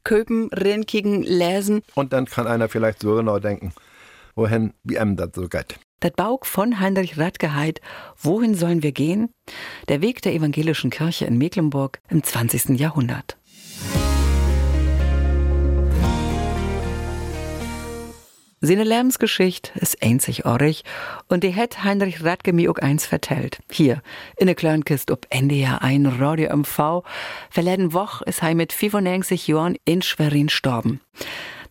köpen, 0.04 0.48
rinkigen, 0.52 1.22
lesen. 1.22 1.82
Und 1.94 2.12
dann 2.12 2.26
kann 2.26 2.46
einer 2.46 2.68
vielleicht 2.68 3.00
so 3.00 3.14
genau 3.16 3.38
denken, 3.38 3.72
wohin, 4.34 4.74
wie 4.82 4.96
em 4.96 5.16
das 5.16 5.30
so 5.34 5.48
geht. 5.48 5.78
Das 6.02 6.10
Bauch 6.10 6.44
von 6.44 6.80
Heinrich 6.80 7.16
Radke 7.16 7.54
heit, 7.54 7.80
Wohin 8.20 8.56
sollen 8.56 8.82
wir 8.82 8.90
gehen? 8.90 9.32
Der 9.86 10.02
Weg 10.02 10.20
der 10.22 10.34
evangelischen 10.34 10.90
Kirche 10.90 11.26
in 11.26 11.38
Mecklenburg 11.38 12.00
im 12.08 12.24
20. 12.24 12.70
Jahrhundert. 12.70 13.38
Seine 18.64 18.82
Lebensgeschichte 18.82 19.78
ist 19.78 20.02
einzigartig 20.02 20.82
und 21.28 21.44
die 21.44 21.54
hat 21.54 21.84
Heinrich 21.84 22.24
Radke 22.24 22.52
mir 22.52 22.72
auch 22.72 22.78
eins 22.78 23.06
vertellt. 23.06 23.60
Hier, 23.70 24.02
in 24.36 24.46
der 24.46 24.56
kleinen 24.56 24.84
Kiste 24.84 25.12
ob 25.12 25.26
NDR 25.30 25.82
ein 25.82 26.06
Radio 26.06 26.56
MV. 26.56 27.04
Verleden 27.48 27.92
Woch 27.92 28.22
ist 28.22 28.42
er 28.42 28.56
mit 28.56 28.72
95 28.72 29.46
Jahren 29.46 29.76
in 29.84 30.02
Schwerin 30.02 30.46
gestorben. 30.46 31.00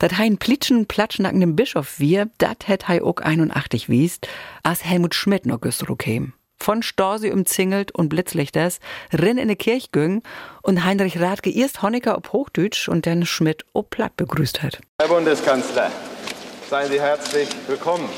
Dat 0.02 0.18
hein 0.18 0.38
plitschen 0.40 0.88
platschnackenden 0.88 1.56
Bischof 1.56 2.00
wir, 2.00 2.28
dat 2.38 2.66
het 2.66 2.88
hei 2.88 3.02
ook 3.02 3.22
81 3.24 3.86
wiest, 3.88 4.28
as 4.64 4.82
Helmut 4.82 5.14
Schmidt 5.14 5.46
noch 5.46 5.62
güstro 5.62 5.96
käm. 5.96 6.34
Von 6.58 6.82
Storsi 6.82 7.32
umzingelt 7.32 7.92
und 7.92 8.10
Blitzlichters, 8.10 8.80
rin 9.14 9.38
in 9.38 9.48
de 9.48 9.56
Kirch 9.56 9.92
güng 9.92 10.24
und 10.64 10.84
Heinrich 10.84 11.20
Radke 11.20 11.52
erst 11.52 11.84
Honecker 11.84 12.18
ob 12.18 12.34
Hochdeutsch 12.34 12.90
und 12.90 13.06
dann 13.06 13.28
Schmidt 13.28 13.64
ob 13.74 13.92
Platt 13.92 14.18
begrüßt 14.18 14.64
hat. 14.64 14.80
Herr 15.00 15.08
Bundeskanzler, 15.08 15.92
seien 16.68 16.90
Sie 16.90 17.00
herzlich 17.00 17.50
willkommen. 17.68 18.10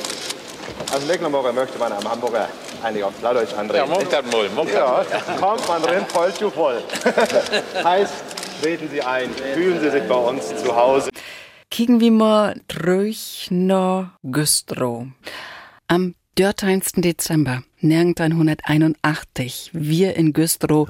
Als 0.93 1.05
Mecklenburger 1.05 1.51
möchte 1.51 1.77
man 1.79 1.91
am 1.91 2.09
Hamburger 2.09 2.47
eigentlich 2.81 3.03
auf 3.03 3.19
Plattdeutsch 3.19 3.53
anreden. 3.55 3.89
Ja, 3.89 3.93
munter 3.93 4.21
mal, 4.21 4.49
munter 4.55 5.05
Ja, 5.11 5.35
kommt 5.37 5.67
man 5.67 5.81
drin, 5.81 6.05
voll 6.07 6.33
zu 6.33 6.49
voll. 6.49 6.81
heißt, 7.83 8.13
treten 8.61 8.87
Sie 8.89 9.01
ein, 9.01 9.29
fühlen 9.53 9.81
Sie 9.81 9.89
sich 9.89 10.03
bei 10.03 10.15
uns 10.15 10.47
zu 10.63 10.73
Hause 10.73 11.09
kicken 11.73 11.99
wir 11.99 12.11
mal 12.11 12.61
durch 12.67 13.47
nach 13.49 14.11
Güstrow. 14.21 15.07
Am 15.87 16.13
13. 16.35 17.01
Dezember 17.01 17.63
1981, 17.81 19.71
wir 19.73 20.15
in 20.15 20.33
Güstrow, 20.33 20.87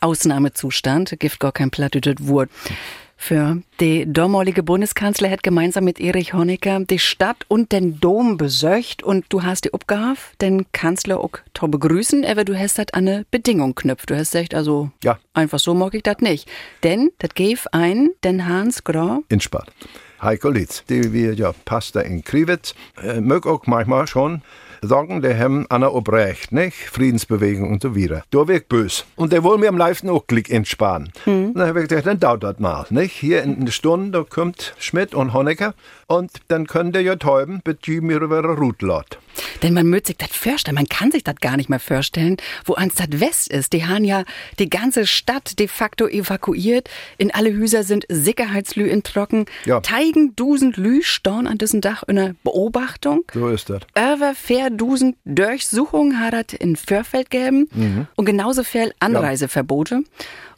Ausnahmezustand, 0.00 1.20
gibt 1.20 1.38
gar 1.40 1.52
kein 1.52 1.70
plattdeutsches 1.70 2.26
Wort. 2.26 2.48
Für 3.20 3.60
die 3.80 4.10
damalige 4.10 4.62
Bundeskanzler 4.62 5.28
hat 5.28 5.42
gemeinsam 5.42 5.84
mit 5.84 6.00
Erich 6.00 6.34
Honecker 6.34 6.80
die 6.88 7.00
Stadt 7.00 7.44
und 7.48 7.72
den 7.72 7.98
Dom 7.98 8.38
besöcht 8.38 9.02
und 9.02 9.26
du 9.28 9.42
hast 9.42 9.64
die 9.64 9.74
Aufgabe, 9.74 10.18
den 10.40 10.70
Kanzler 10.70 11.18
auch 11.18 11.32
zu 11.52 11.68
begrüßen, 11.68 12.24
aber 12.24 12.44
du 12.44 12.56
hast 12.56 12.78
das 12.78 12.86
an 12.92 13.08
eine 13.08 13.26
Bedingung 13.30 13.74
knüpft. 13.74 14.08
Du 14.08 14.16
hast 14.16 14.32
gesagt, 14.32 14.54
also 14.54 14.90
ja. 15.02 15.18
einfach 15.34 15.58
so 15.58 15.74
mag 15.74 15.94
ich 15.94 16.04
das 16.04 16.18
nicht. 16.20 16.48
Denn 16.84 17.10
das 17.18 17.34
gäf 17.34 17.66
ein, 17.72 18.10
den 18.22 18.46
Hans 18.46 18.84
Grau. 18.84 19.24
In 19.28 19.40
Spart. 19.40 19.68
Heiko 20.22 20.48
Litz, 20.48 20.84
die 20.88 21.12
wir 21.12 21.34
ja 21.34 21.52
Pastor 21.64 22.04
in 22.04 22.22
Kriwitz, 22.22 22.74
äh, 23.02 23.20
mög 23.20 23.46
auch 23.46 23.66
manchmal 23.66 24.06
schon 24.06 24.42
sagen, 24.82 25.22
der 25.22 25.38
haben 25.38 25.66
Anna 25.68 25.88
Obrecht, 25.88 26.52
nicht? 26.52 26.76
Friedensbewegung 26.76 27.70
und 27.70 27.82
so 27.82 27.96
weiter. 27.96 28.22
Da 28.30 28.48
wird 28.48 28.68
bös. 28.68 29.04
Und 29.16 29.32
der 29.32 29.42
wollen 29.42 29.60
mir 29.60 29.68
am 29.68 29.78
liebsten 29.78 30.08
auch 30.08 30.26
Glück 30.26 30.50
entsparen. 30.50 31.12
Hm. 31.24 31.54
Dann 31.54 31.68
habe 31.68 31.82
ich 31.82 31.88
gesagt, 31.88 32.06
dann 32.06 32.20
dauert 32.20 32.42
das 32.42 32.58
mal, 32.58 32.86
nicht? 32.90 33.12
Hier 33.12 33.42
in 33.42 33.60
einer 33.60 33.70
Stunde, 33.70 34.18
da 34.18 34.24
kommt 34.24 34.74
Schmidt 34.78 35.14
und 35.14 35.32
Honecker 35.32 35.74
und 36.06 36.30
dann 36.48 36.66
können 36.66 36.92
der 36.92 37.02
ja 37.02 37.16
täuben, 37.16 37.60
betrieben 37.62 38.06
mir 38.08 38.20
über 38.20 38.42
Rutlot. 38.42 39.18
Denn 39.62 39.74
man 39.74 39.86
mögt 39.86 40.06
sich 40.06 40.16
das 40.16 40.30
vorstellen, 40.30 40.74
man 40.74 40.88
kann 40.88 41.10
sich 41.10 41.24
das 41.24 41.36
gar 41.36 41.56
nicht 41.56 41.68
mehr 41.68 41.80
vorstellen, 41.80 42.36
wo 42.64 42.74
ans 42.74 42.94
das 42.94 43.20
West 43.20 43.48
ist. 43.48 43.72
Die 43.72 43.86
haben 43.86 44.04
ja 44.04 44.24
die 44.58 44.68
ganze 44.68 45.06
Stadt 45.06 45.58
de 45.58 45.68
facto 45.68 46.06
evakuiert. 46.06 46.88
In 47.18 47.32
alle 47.32 47.56
Häuser 47.58 47.82
sind 47.82 48.04
Sicherheitslü 48.08 48.86
in 48.86 49.02
Trocken. 49.02 49.46
Ja. 49.64 49.80
Teigen 49.80 50.34
dusend 50.34 50.76
Lü 50.76 51.02
storn 51.02 51.46
an 51.46 51.58
diesem 51.58 51.80
Dach 51.80 52.02
in 52.06 52.16
der 52.16 52.34
Beobachtung. 52.42 53.24
So 53.32 53.48
ist 53.48 53.70
das. 53.70 53.82
Fair 54.34 54.67
dusend 54.70 55.16
Durchsuchungen 55.24 56.20
hat 56.20 56.34
das 56.34 56.58
in 56.58 56.76
Förfeld 56.76 57.30
gegeben. 57.30 57.68
Mhm. 57.72 58.06
Und 58.16 58.24
genauso 58.24 58.64
viel 58.64 58.92
Anreiseverbote. 59.00 59.94
Ja. 59.96 60.00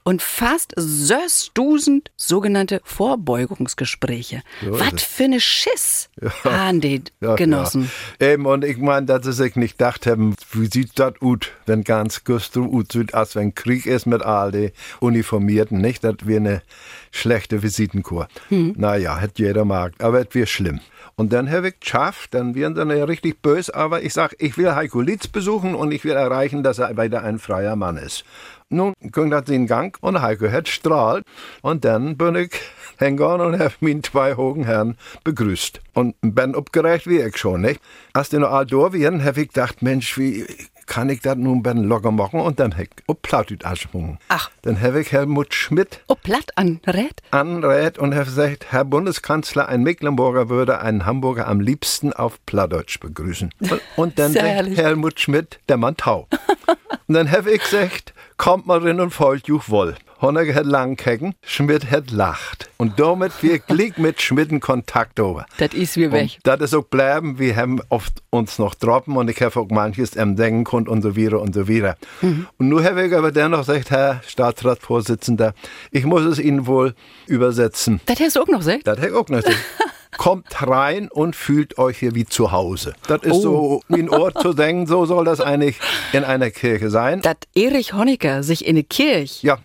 Und 0.05 0.23
fast 0.23 0.73
söstusend 0.77 2.11
sogenannte 2.17 2.81
Vorbeugungsgespräche. 2.85 4.43
So 4.65 4.79
Was 4.79 5.03
für 5.03 5.25
eine 5.25 5.41
Schiss 5.41 6.09
haben 6.45 6.81
die 6.81 7.03
Genossen. 7.21 7.91
Ja. 8.21 8.29
Eben, 8.33 8.47
und 8.47 8.65
ich 8.65 8.79
meine, 8.79 9.07
dass 9.07 9.25
sie 9.25 9.33
sich 9.33 9.57
nicht 9.57 9.79
gedacht 9.79 10.07
haben, 10.07 10.35
wie 10.53 10.67
sieht 10.67 10.99
das 10.99 11.15
aus, 11.21 11.39
wenn 11.67 11.85
ganz 11.85 12.25
Güstrow 12.25 12.67
ut 12.67 12.93
sieht, 12.93 13.15
als 13.15 13.37
wenn 13.37 13.55
Krieg 13.55 13.87
ist 13.87 14.07
mit 14.07 14.23
all 14.23 14.53
den 14.53 14.73
Uniformierten, 15.01 15.81
nicht? 15.81 16.05
Das 16.05 16.17
wäre 16.23 16.41
eine 16.41 16.63
schlechte 17.11 17.63
Visitenkur. 17.63 18.29
Naja, 18.49 19.19
hätte 19.19 19.43
jeder 19.43 19.65
mag, 19.65 19.93
aber 19.99 20.21
es 20.21 20.35
wäre 20.35 20.47
schlimm. 20.47 20.81
Und 21.17 21.33
dann 21.33 21.51
habe 21.51 21.69
ich 21.69 21.81
geschafft, 21.81 22.33
dann 22.33 22.55
wären 22.55 22.75
sie 22.75 22.97
ja 22.97 23.05
richtig 23.05 23.43
böse, 23.43 23.75
aber 23.75 24.03
ich 24.03 24.15
sag, 24.15 24.35
ich 24.39 24.57
will 24.57 24.75
Heiko 24.75 25.03
Litz 25.03 25.29
besuchen 25.29 25.75
und 25.75 25.93
ich 25.93 26.05
will 26.05 26.13
erreichen, 26.13 26.63
dass 26.63 26.79
er 26.79 26.97
wieder 26.97 27.23
ein 27.23 27.39
freier 27.39 27.77
Mann 27.77 27.99
ist. 27.99 28.25
Nun 28.73 28.95
ging 29.01 29.31
das 29.31 29.49
in 29.49 29.67
Gang 29.67 29.97
und 30.01 30.23
Heiko 30.23 30.49
hat 30.49 30.69
strahlt 30.69 31.25
und 31.61 31.85
dann 31.85 32.17
bin 32.17 32.37
ich 32.37 32.53
hingegangen 33.01 33.41
und 33.41 33.59
habe 33.59 33.75
meinen 33.81 34.05
zwei 34.05 34.37
hohen 34.37 34.63
Herren 34.63 34.97
begrüßt. 35.25 35.81
Und 35.93 36.15
bin 36.21 36.55
abgerecht 36.55 37.09
wie 37.09 37.19
ich 37.19 37.37
schon, 37.37 37.63
nicht? 37.63 37.81
Als 38.13 38.29
die 38.29 38.39
noch 38.39 38.53
all 38.53 38.67
da 38.67 38.93
wären, 38.93 39.25
habe 39.25 39.41
ich 39.41 39.49
gedacht, 39.49 39.83
Mensch, 39.83 40.17
wie 40.17 40.47
kann 40.91 41.09
ich 41.09 41.21
das 41.21 41.37
nun 41.37 41.63
ben 41.63 41.85
locker 41.85 42.11
machen? 42.11 42.41
Und 42.41 42.59
dann 42.59 42.73
habe 42.73 42.83
ich 42.83 42.91
auf 43.07 43.23
Plattdeutsch 43.23 43.65
angesprochen. 43.65 44.19
Ach. 44.29 44.51
Dann 44.63 44.81
habe 44.81 45.01
ich 45.01 45.13
Helmut 45.13 45.55
Schmidt 45.55 46.01
Oh, 46.09 46.17
platt 46.21 46.51
an 46.57 46.81
Rät? 46.85 47.23
anrät 47.31 47.97
und 47.97 48.13
hat 48.13 48.25
gesagt, 48.25 48.67
Herr 48.71 48.85
Bundeskanzler, 48.85 49.69
ein 49.69 49.85
Mecklenburger 49.85 50.49
würde 50.49 50.81
einen 50.81 51.07
Hamburger 51.07 51.47
am 51.47 51.61
liebsten 51.61 52.13
auf 52.13 52.45
Plattdeutsch 52.45 52.99
begrüßen. 52.99 53.55
Und, 53.61 53.81
und 53.95 54.19
dann 54.19 54.33
sagt. 54.33 54.77
Helmut 54.77 55.21
Schmidt, 55.21 55.61
der 55.69 55.77
Mann 55.77 55.97
tau. 55.97 56.27
und 57.07 57.15
dann 57.15 57.31
habe 57.31 57.53
ich 57.53 57.63
gesagt, 57.63 58.13
kommt 58.37 58.67
mal 58.67 58.81
rein 58.81 58.99
und 58.99 59.11
folgt 59.13 59.47
juch 59.47 59.69
wohl. 59.69 59.95
Honecker 60.21 60.55
hat 60.55 60.67
lang 60.67 60.97
kecken, 60.97 61.35
Schmidt 61.43 61.91
hat 61.91 62.11
lacht. 62.11 62.71
Und 62.77 63.01
damit 63.01 63.33
wir 63.43 63.59
glick 63.71 63.99
mit 63.99 64.21
Schmidt 64.21 64.51
in 64.51 64.61
Kontakt 64.61 65.19
over. 65.19 65.47
Das 65.59 65.73
ist 65.75 65.97
wie 65.97 66.13
weg. 66.13 66.39
Das 66.43 66.61
ist 66.61 66.75
auch 66.75 66.85
bleiben, 66.85 67.39
wir 67.39 67.57
haben 67.57 67.81
oft 67.89 68.23
uns 68.31 68.59
noch 68.59 68.75
droppen 68.75 69.17
und 69.17 69.31
ich 69.31 69.41
habe 69.43 69.59
auch 69.59 69.69
manches 69.71 70.17
am 70.17 70.37
denken 70.37 70.65
können 70.65 70.89
und 70.89 71.03
so 71.03 71.17
wieder 71.17 71.41
und 71.41 71.55
so 71.55 71.69
wieder. 71.69 71.97
Mhm. 72.21 72.47
Und 72.59 72.69
nun 72.69 72.85
habe 72.85 73.07
ich 73.07 73.15
aber 73.15 73.33
dennoch 73.33 73.61
gesagt, 73.61 73.91
Herr 73.91 74.21
Staatsratsvorsitzender, 74.27 75.55
ich 75.91 76.05
muss 76.05 76.23
es 76.23 76.39
Ihnen 76.39 76.67
wohl 76.67 76.95
übersetzen. 77.27 78.01
Das 78.07 78.21
hast 78.21 78.37
du 78.37 78.43
auch 78.43 78.49
noch 78.49 78.59
gesagt? 78.59 78.87
Das 78.87 78.99
hätte 78.99 79.09
ich 79.09 79.15
auch 79.15 79.29
noch 79.29 79.43
gesagt. 79.43 79.57
Kommt 80.17 80.67
rein 80.67 81.09
und 81.09 81.37
fühlt 81.37 81.79
euch 81.79 81.99
hier 81.99 82.15
wie 82.15 82.27
zu 82.27 82.53
Hause. 82.53 82.95
Das 83.07 83.23
ist 83.23 83.43
so 83.43 83.83
wie 83.89 84.01
ein 84.01 84.11
Ort 84.11 84.41
zu 84.41 84.53
denken, 84.53 84.87
so 84.87 85.07
soll 85.07 85.25
das 85.25 85.41
eigentlich 85.41 85.79
in 86.13 86.25
einer 86.25 86.51
Kirche 86.51 86.91
sein. 86.91 87.21
dass 87.23 87.37
Erich 87.55 87.93
Honecker 87.95 88.43
sich 88.43 88.67
in 88.67 88.77
eine 88.77 88.85
Kirche 88.85 89.47
Ja. 89.47 89.59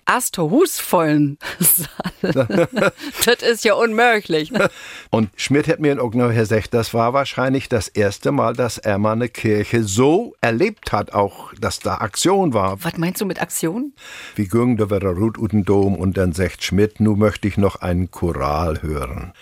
Vollen 0.80 1.38
soll. 1.60 1.88
das 3.26 3.42
ist 3.42 3.66
ja 3.66 3.74
unmöglich. 3.74 4.52
Und 5.10 5.30
Schmidt 5.36 5.68
hat 5.68 5.80
mir 5.80 6.02
auch 6.02 6.14
noch 6.14 6.34
gesagt, 6.34 6.74
das 6.74 6.94
war 6.94 7.14
wahrscheinlich 7.14 7.70
das 7.70 7.88
erste 7.88 8.32
Mal, 8.32 8.54
dass 8.54 8.78
er 8.78 8.98
mal 8.98 9.14
eine 9.14 9.30
Kirche 9.30 9.84
so 9.84 10.36
erlebt 10.42 10.92
hat, 10.92 11.14
auch, 11.14 11.54
dass 11.60 11.80
da 11.80 11.96
Aktion 11.96 12.54
war. 12.54 12.84
Was 12.84 12.98
meinst 12.98 13.22
du 13.22 13.26
mit 13.26 13.42
Aktion? 13.42 13.94
Wie 14.36 14.48
ging 14.48 14.78
wieder 14.80 15.10
Ruth 15.10 15.38
uten 15.38 15.66
Dom 15.66 15.96
und 15.96 16.18
dann 16.18 16.34
sagt 16.34 16.64
Schmidt, 16.64 17.00
nun 17.00 17.20
möchte 17.20 17.48
ich 17.48 17.58
noch 17.58 17.78
einen 17.78 18.12
Choral 18.12 18.82
hören. 18.82 19.34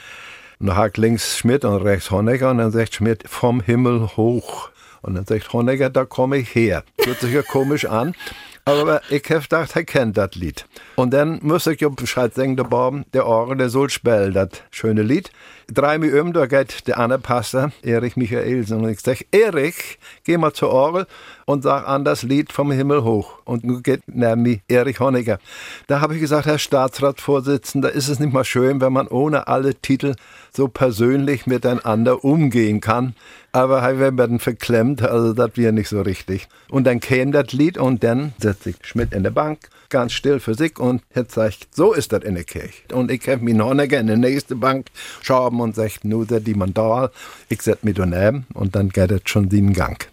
Und 0.63 0.67
dann 0.67 0.77
hat 0.77 0.95
links 0.95 1.37
Schmidt 1.37 1.65
und 1.65 1.75
rechts 1.81 2.09
Honecker 2.09 2.49
und 2.49 2.59
dann 2.59 2.71
sagt 2.71 2.95
Schmidt, 2.95 3.27
vom 3.27 3.59
Himmel 3.59 4.15
hoch. 4.15 4.69
Und 5.01 5.15
dann 5.15 5.25
sagt 5.25 5.51
Honecker, 5.51 5.89
da 5.89 6.05
komme 6.05 6.37
ich 6.37 6.55
her. 6.55 6.85
Hört 7.03 7.19
sich 7.19 7.33
ja 7.33 7.41
komisch 7.41 7.83
an. 7.83 8.15
Aber 8.63 9.01
ich 9.09 9.29
habe 9.29 9.41
gedacht, 9.41 9.75
er 9.75 9.83
kennt 9.83 10.15
das 10.15 10.35
Lied. 10.35 10.65
Und 10.95 11.13
dann 11.13 11.39
muss 11.41 11.67
ich 11.67 11.81
ja 11.81 11.89
Bescheid 11.89 12.33
sagen, 12.33 12.55
der 12.55 13.03
der 13.13 13.27
Orgel, 13.27 13.57
der 13.57 13.67
soll 13.67 13.89
spielen, 13.89 14.33
das 14.33 14.51
schöne 14.71 15.01
Lied. 15.01 15.31
Drei 15.71 15.97
mir 15.97 16.21
um, 16.21 16.33
da 16.33 16.45
geht 16.45 16.87
der 16.87 16.99
andere 16.99 17.19
Pastor, 17.19 17.71
Erich 17.83 18.17
Michaelsen. 18.17 18.81
Und 18.81 18.89
ich 18.89 18.99
sag, 18.99 19.25
Erich, 19.31 19.97
geh 20.23 20.37
mal 20.37 20.53
zur 20.53 20.69
Orgel 20.71 21.07
und 21.45 21.63
sag 21.63 21.87
an 21.87 22.03
das 22.03 22.23
Lied 22.23 22.51
vom 22.51 22.71
Himmel 22.71 23.03
hoch. 23.03 23.35
Und 23.45 23.63
nun 23.63 23.81
geht 23.81 24.01
mir 24.07 24.59
Erich 24.67 24.99
Honecker. 24.99 25.39
Da 25.87 26.01
habe 26.01 26.15
ich 26.15 26.21
gesagt, 26.21 26.45
Herr 26.45 26.59
Staatsratsvorsitzender, 26.59 27.91
ist 27.91 28.09
es 28.09 28.19
nicht 28.19 28.33
mal 28.33 28.43
schön, 28.43 28.81
wenn 28.81 28.93
man 28.93 29.07
ohne 29.07 29.47
alle 29.47 29.75
Titel 29.75 30.15
so 30.51 30.67
persönlich 30.67 31.47
miteinander 31.47 32.23
umgehen 32.23 32.81
kann. 32.81 33.15
Aber 33.51 33.81
wir 33.99 34.17
werden 34.17 34.39
verklemmt, 34.39 35.01
also 35.01 35.33
das 35.33 35.51
wäre 35.55 35.71
nicht 35.71 35.87
so 35.87 36.01
richtig. 36.01 36.47
Und 36.69 36.85
dann 36.85 36.99
käme 36.99 37.31
das 37.31 37.53
Lied 37.53 37.77
und 37.77 38.03
dann 38.03 38.33
setzt 38.39 38.63
sich 38.63 38.75
Schmidt 38.81 39.13
in 39.13 39.23
der 39.23 39.31
Bank, 39.31 39.69
ganz 39.93 40.11
still 40.11 40.39
für 40.39 40.55
sich 40.55 40.79
und 40.79 41.03
jetzt 41.15 41.35
sagt, 41.35 41.67
so 41.71 41.93
ist 41.93 42.11
das 42.11 42.23
in 42.23 42.33
der 42.33 42.43
Kirche. 42.43 42.73
Und 42.91 43.11
ich 43.11 43.29
habe 43.29 43.43
mich 43.45 43.57
Honecker 43.59 43.99
in 43.99 44.07
die 44.07 44.17
nächste 44.17 44.55
Bank 44.55 44.87
schaben 45.21 45.61
und 45.61 45.75
sagt, 45.75 46.03
nur 46.03 46.25
die 46.25 46.55
man 46.55 46.73
da, 46.73 47.11
ich 47.47 47.61
setz 47.61 47.83
mich 47.83 47.95
daneben 47.95 48.47
und 48.55 48.75
dann 48.75 48.89
geht 48.89 49.11
das 49.11 49.21
schon 49.25 49.49
den 49.49 49.71
Gang. 49.73 50.12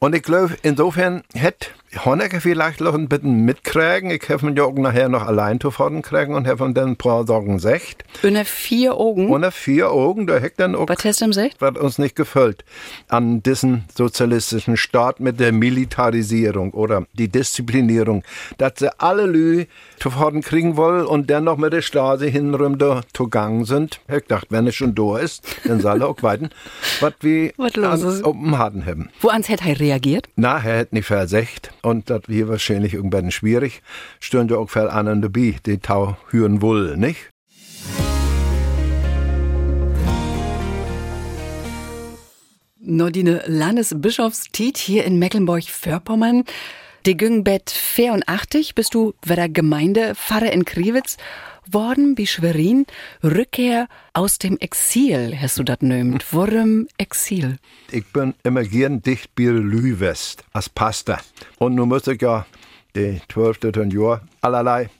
Und 0.00 0.14
ich 0.14 0.22
glaube, 0.22 0.56
insofern 0.62 1.22
hätte 1.34 1.68
Honecker 2.04 2.40
vielleicht 2.42 2.80
noch 2.80 2.92
ein 2.94 3.08
bisschen 3.08 3.44
mitkriegen. 3.46 4.10
Ich 4.10 4.28
habe 4.28 4.52
ja 4.54 4.64
auch 4.64 4.74
nachher 4.74 5.08
noch 5.08 5.26
allein 5.26 5.58
zu 5.60 5.70
fahren 5.70 6.02
kriegen 6.02 6.34
und 6.34 6.46
habe 6.46 6.70
dann 6.74 6.90
ein 6.90 6.96
paar 6.96 7.26
Sorgen 7.26 7.54
gesagt. 7.54 8.04
Unter 8.22 8.44
vier 8.44 8.94
Augen. 8.96 9.30
Und 9.30 9.50
vier 9.52 9.90
Augen, 9.90 10.26
da 10.26 10.36
hätte 10.36 10.56
dann 10.58 10.74
auch 10.74 10.88
Was 10.88 11.02
hast 11.04 11.22
du 11.22 11.50
was 11.60 11.78
uns 11.78 11.98
nicht 11.98 12.16
gefällt 12.16 12.64
an 13.08 13.42
diesen 13.42 13.84
sozialistischen 13.96 14.76
Staat 14.76 15.20
mit 15.20 15.40
der 15.40 15.52
Militarisierung 15.52 16.72
oder 16.72 17.06
die 17.14 17.28
Disziplinierung, 17.28 18.24
dass 18.58 18.72
sie 18.78 18.90
alle 19.00 19.24
Lü 19.26 19.64
zu 19.98 20.10
Faden 20.10 20.42
kriegen 20.42 20.76
wollen 20.76 21.06
und 21.06 21.30
dann 21.30 21.44
noch 21.44 21.56
mit 21.56 21.72
der 21.72 21.82
Stasi 21.82 22.30
hinrüm 22.30 22.76
da 22.78 23.02
zugang 23.14 23.64
sind. 23.64 24.00
Ich 24.14 24.24
dachte, 24.26 24.48
wenn 24.50 24.66
es 24.66 24.74
schon 24.74 24.94
da 24.94 25.18
ist, 25.18 25.42
dann 25.64 25.80
soll 25.80 26.02
er 26.02 26.08
auch 26.08 26.22
weiten, 26.22 26.50
was 27.00 27.14
wir 27.20 27.52
Was 27.56 27.74
an- 27.76 28.58
Harten 28.58 28.84
haben. 28.84 29.08
Wo 29.20 29.28
ans 29.46 29.48
hätte 29.48 29.68
er 29.68 29.80
reagiert? 29.80 30.28
Na, 30.36 30.62
er 30.62 30.80
hat 30.80 30.92
nicht 30.92 31.06
versecht 31.06 31.70
und 31.82 32.10
das 32.10 32.22
wäre 32.26 32.48
wahrscheinlich 32.48 32.94
irgendwann 32.94 33.30
schwierig. 33.30 33.82
Stören 34.20 34.48
ja 34.48 34.56
auch 34.56 34.70
viel 34.70 34.88
anderen 34.88 35.22
dabei, 35.22 35.56
die 35.64 35.78
Tau 35.78 36.16
hören 36.30 36.62
wollen, 36.62 37.00
nicht? 37.00 37.30
Nur 42.78 43.10
die 43.10 43.22
Landesbischofstiet 43.22 44.78
hier 44.78 45.04
in 45.04 45.18
Mecklenburg-Vorpommern. 45.18 46.44
Die 47.04 47.16
Güngbett 47.16 47.70
84 47.70 48.74
bist 48.74 48.94
du 48.94 49.14
wieder 49.24 49.48
Gemeindepfarrer 49.48 50.52
in 50.52 50.64
Kriwitz 50.64 51.16
worden, 51.72 52.16
wie 52.18 52.26
Schwerin. 52.26 52.86
Rückkehr 53.22 53.88
aus 54.12 54.38
dem 54.38 54.58
Exil, 54.58 55.36
hast 55.40 55.58
du 55.58 55.62
das 55.62 55.80
nömt. 55.80 56.24
Warum 56.32 56.88
Exil? 56.98 57.58
Ich 57.90 58.06
bin 58.12 58.34
immer 58.42 58.62
gern 58.64 59.02
dicht 59.02 59.34
bei 59.34 59.44
Lü 59.44 60.00
West 60.00 60.44
als 60.52 60.68
Pastor. 60.68 61.18
Und 61.58 61.74
nun 61.74 61.88
muss 61.88 62.06
ich 62.06 62.20
ja 62.22 62.46
die 62.94 63.20
12. 63.28 63.92
Jahr 63.92 64.22
allerlei 64.40 64.90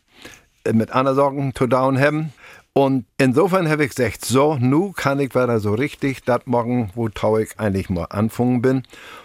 mit 0.72 0.90
anderen 0.92 1.16
Sorgen 1.16 1.54
zu 1.54 1.66
down 1.66 1.98
haben. 1.98 2.32
Und 2.72 3.06
insofern 3.16 3.68
habe 3.70 3.84
ich 3.84 3.94
gesagt, 3.94 4.24
so, 4.24 4.56
nu 4.60 4.92
kann 4.92 5.18
ich 5.18 5.34
wieder 5.34 5.60
so 5.60 5.72
richtig 5.72 6.24
das 6.24 6.42
machen, 6.44 6.90
wo 6.94 7.08
tau 7.08 7.38
ich 7.38 7.58
eigentlich 7.58 7.88
mal 7.88 8.04
anfangen 8.04 8.60
bin. 8.60 8.82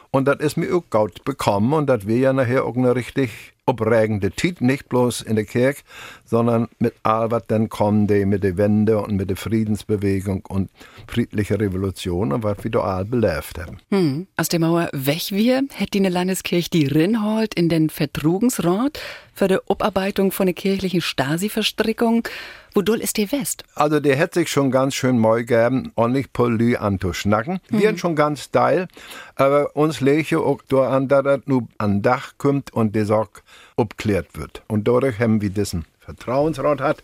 Und 0.10 0.26
das 0.26 0.40
ist 0.40 0.58
mir 0.58 0.74
auch 0.76 0.84
gut 0.90 1.24
bekommen 1.26 1.74
und 1.74 1.88
das 1.88 2.06
wäre 2.06 2.20
ja 2.20 2.34
nachher 2.34 2.66
auch 2.66 2.76
eine 2.76 2.96
richtig 2.96 3.54
abregende 3.66 4.32
Tit, 4.32 4.62
nicht 4.62 4.90
bloß 4.90 5.22
in 5.22 5.36
der 5.36 5.46
Kirche, 5.46 5.84
sondern 6.32 6.70
mit 6.80 6.94
all 7.04 7.30
was 7.30 7.44
dann 7.48 7.68
kommen, 7.68 8.08
die 8.08 8.26
mit 8.26 8.44
der 8.44 8.56
Wende 8.56 9.00
und 9.00 9.18
mit 9.18 9.30
der 9.30 9.36
Friedensbewegung 9.36 10.46
und 10.48 10.72
friedliche 11.06 11.60
Revolution 11.60 12.32
und 12.32 12.44
was 12.44 12.64
wir 12.64 12.72
da 12.72 12.80
all 12.80 13.06
belebt 13.06 13.60
haben. 13.60 13.78
Hm. 13.90 14.28
Aus 14.38 14.48
der 14.48 14.62
Mauer 14.62 14.90
weg 14.94 15.32
wir, 15.32 15.62
hätte 15.74 16.00
die 16.00 16.08
Landeskirche 16.08 16.70
die 16.70 16.88
Rinhold 16.88 17.54
in 17.54 17.68
den 17.68 17.90
Vertrugensrat 17.90 18.98
für 19.34 19.50
die 19.50 19.58
Abarbeitung 19.68 20.32
von 20.32 20.46
der 20.46 20.56
kirchlichen 20.56 21.02
Stasi-Verstrickung. 21.02 22.26
Wodurch 22.74 23.02
ist 23.02 23.18
die 23.18 23.30
West? 23.34 23.66
Also 23.76 24.00
der 24.00 24.16
hätte 24.16 24.40
sich 24.40 24.50
schon 24.50 24.72
ganz 24.72 24.96
schön 24.96 25.20
moi 25.20 25.42
gegeben, 25.42 25.92
ordentlich 25.96 26.32
Polly 26.32 26.78
anzuschnacken. 26.78 27.60
Wir 27.68 27.82
sind 27.82 28.00
schon 28.00 28.16
ganz 28.16 28.44
steil, 28.44 28.88
aber 29.36 29.76
uns 29.76 30.00
lege 30.00 30.40
auch 30.40 30.62
da 30.70 30.90
an, 30.90 31.10
dass 31.10 31.24
das 31.24 31.42
nur 31.46 31.68
an 31.78 32.02
Dach 32.02 32.36
kommt 32.38 32.72
und 32.72 32.96
die 32.96 33.04
Sorg 33.04 33.44
abklärt 33.76 34.38
wird. 34.38 34.64
Und 34.68 34.88
dadurch 34.88 35.20
haben 35.20 35.42
wir 35.42 35.50
diesen 35.50 35.86
Vertrauensrat 36.04 36.82
hat. 36.82 37.04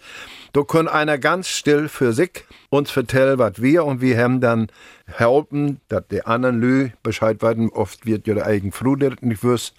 Da 0.54 0.64
kann 0.64 0.88
einer 0.88 1.20
ganz 1.20 1.48
still 1.48 1.88
für 1.88 2.14
sich 2.14 2.46
uns 2.70 2.90
vertellen, 2.90 3.38
was 3.38 3.62
wir 3.62 3.86
und 3.86 4.02
wir 4.02 4.18
haben 4.18 4.42
dann 4.42 4.70
helfen, 5.06 5.80
dass 5.88 6.08
die 6.10 6.26
anderen 6.26 6.60
Lü 6.60 6.90
Bescheid 7.04 7.44
weiten. 7.44 7.70
Oft 7.70 8.08
wird 8.08 8.26
ja 8.26 8.34
der 8.34 8.48
eigen 8.48 8.72
Bruder 8.72 9.12
nicht 9.22 9.44
wüsst. 9.44 9.76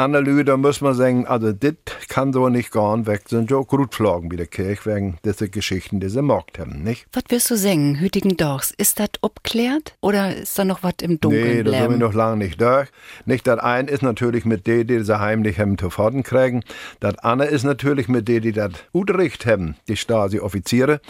Andere 0.00 0.44
da 0.44 0.56
muss 0.56 0.80
man 0.80 0.94
sagen, 0.94 1.26
also 1.26 1.52
das 1.52 1.74
kann 2.08 2.32
so 2.32 2.48
nicht 2.48 2.72
gehen, 2.72 3.06
weg 3.06 3.22
sind 3.28 3.50
ja 3.50 3.60
Grutflagen 3.60 4.30
wie 4.30 4.36
der 4.36 4.46
Kirche 4.46 4.94
wegen 4.94 5.18
dieser 5.24 5.48
Geschichten, 5.48 6.00
die 6.00 6.08
sie 6.08 6.16
gemacht 6.16 6.58
haben, 6.58 6.82
nicht? 6.82 7.06
Was 7.12 7.24
wirst 7.28 7.50
du 7.50 7.56
sagen, 7.56 8.00
hütigen 8.00 8.36
Dorfs? 8.36 8.72
Ist 8.76 8.98
das 8.98 9.10
abklärt 9.22 9.96
oder 10.00 10.34
ist 10.34 10.58
da 10.58 10.64
noch 10.64 10.82
was 10.82 10.94
im 11.02 11.20
Dunkeln 11.20 11.56
Nee, 11.58 11.62
da 11.62 11.72
sind 11.72 11.90
wir 11.90 11.96
noch 11.98 12.14
lange 12.14 12.38
nicht 12.38 12.60
durch. 12.60 12.88
Nicht, 13.26 13.46
das 13.46 13.58
ein 13.58 13.88
ist 13.88 14.02
natürlich 14.02 14.44
mit 14.44 14.66
denen, 14.66 14.86
die 14.86 15.04
sie 15.04 15.20
heimlich 15.20 15.58
haben 15.58 15.76
zu 15.76 15.90
Faden 15.90 16.22
kriegen. 16.22 16.62
Das 17.00 17.18
andere 17.18 17.48
ist 17.48 17.64
natürlich 17.64 18.08
mit 18.08 18.26
denen, 18.28 18.42
die 18.42 18.52
das 18.52 18.72
Utrecht 18.94 19.46
haben, 19.46 19.76
die 19.88 19.96
Stasi-Offiziere. 19.96 21.00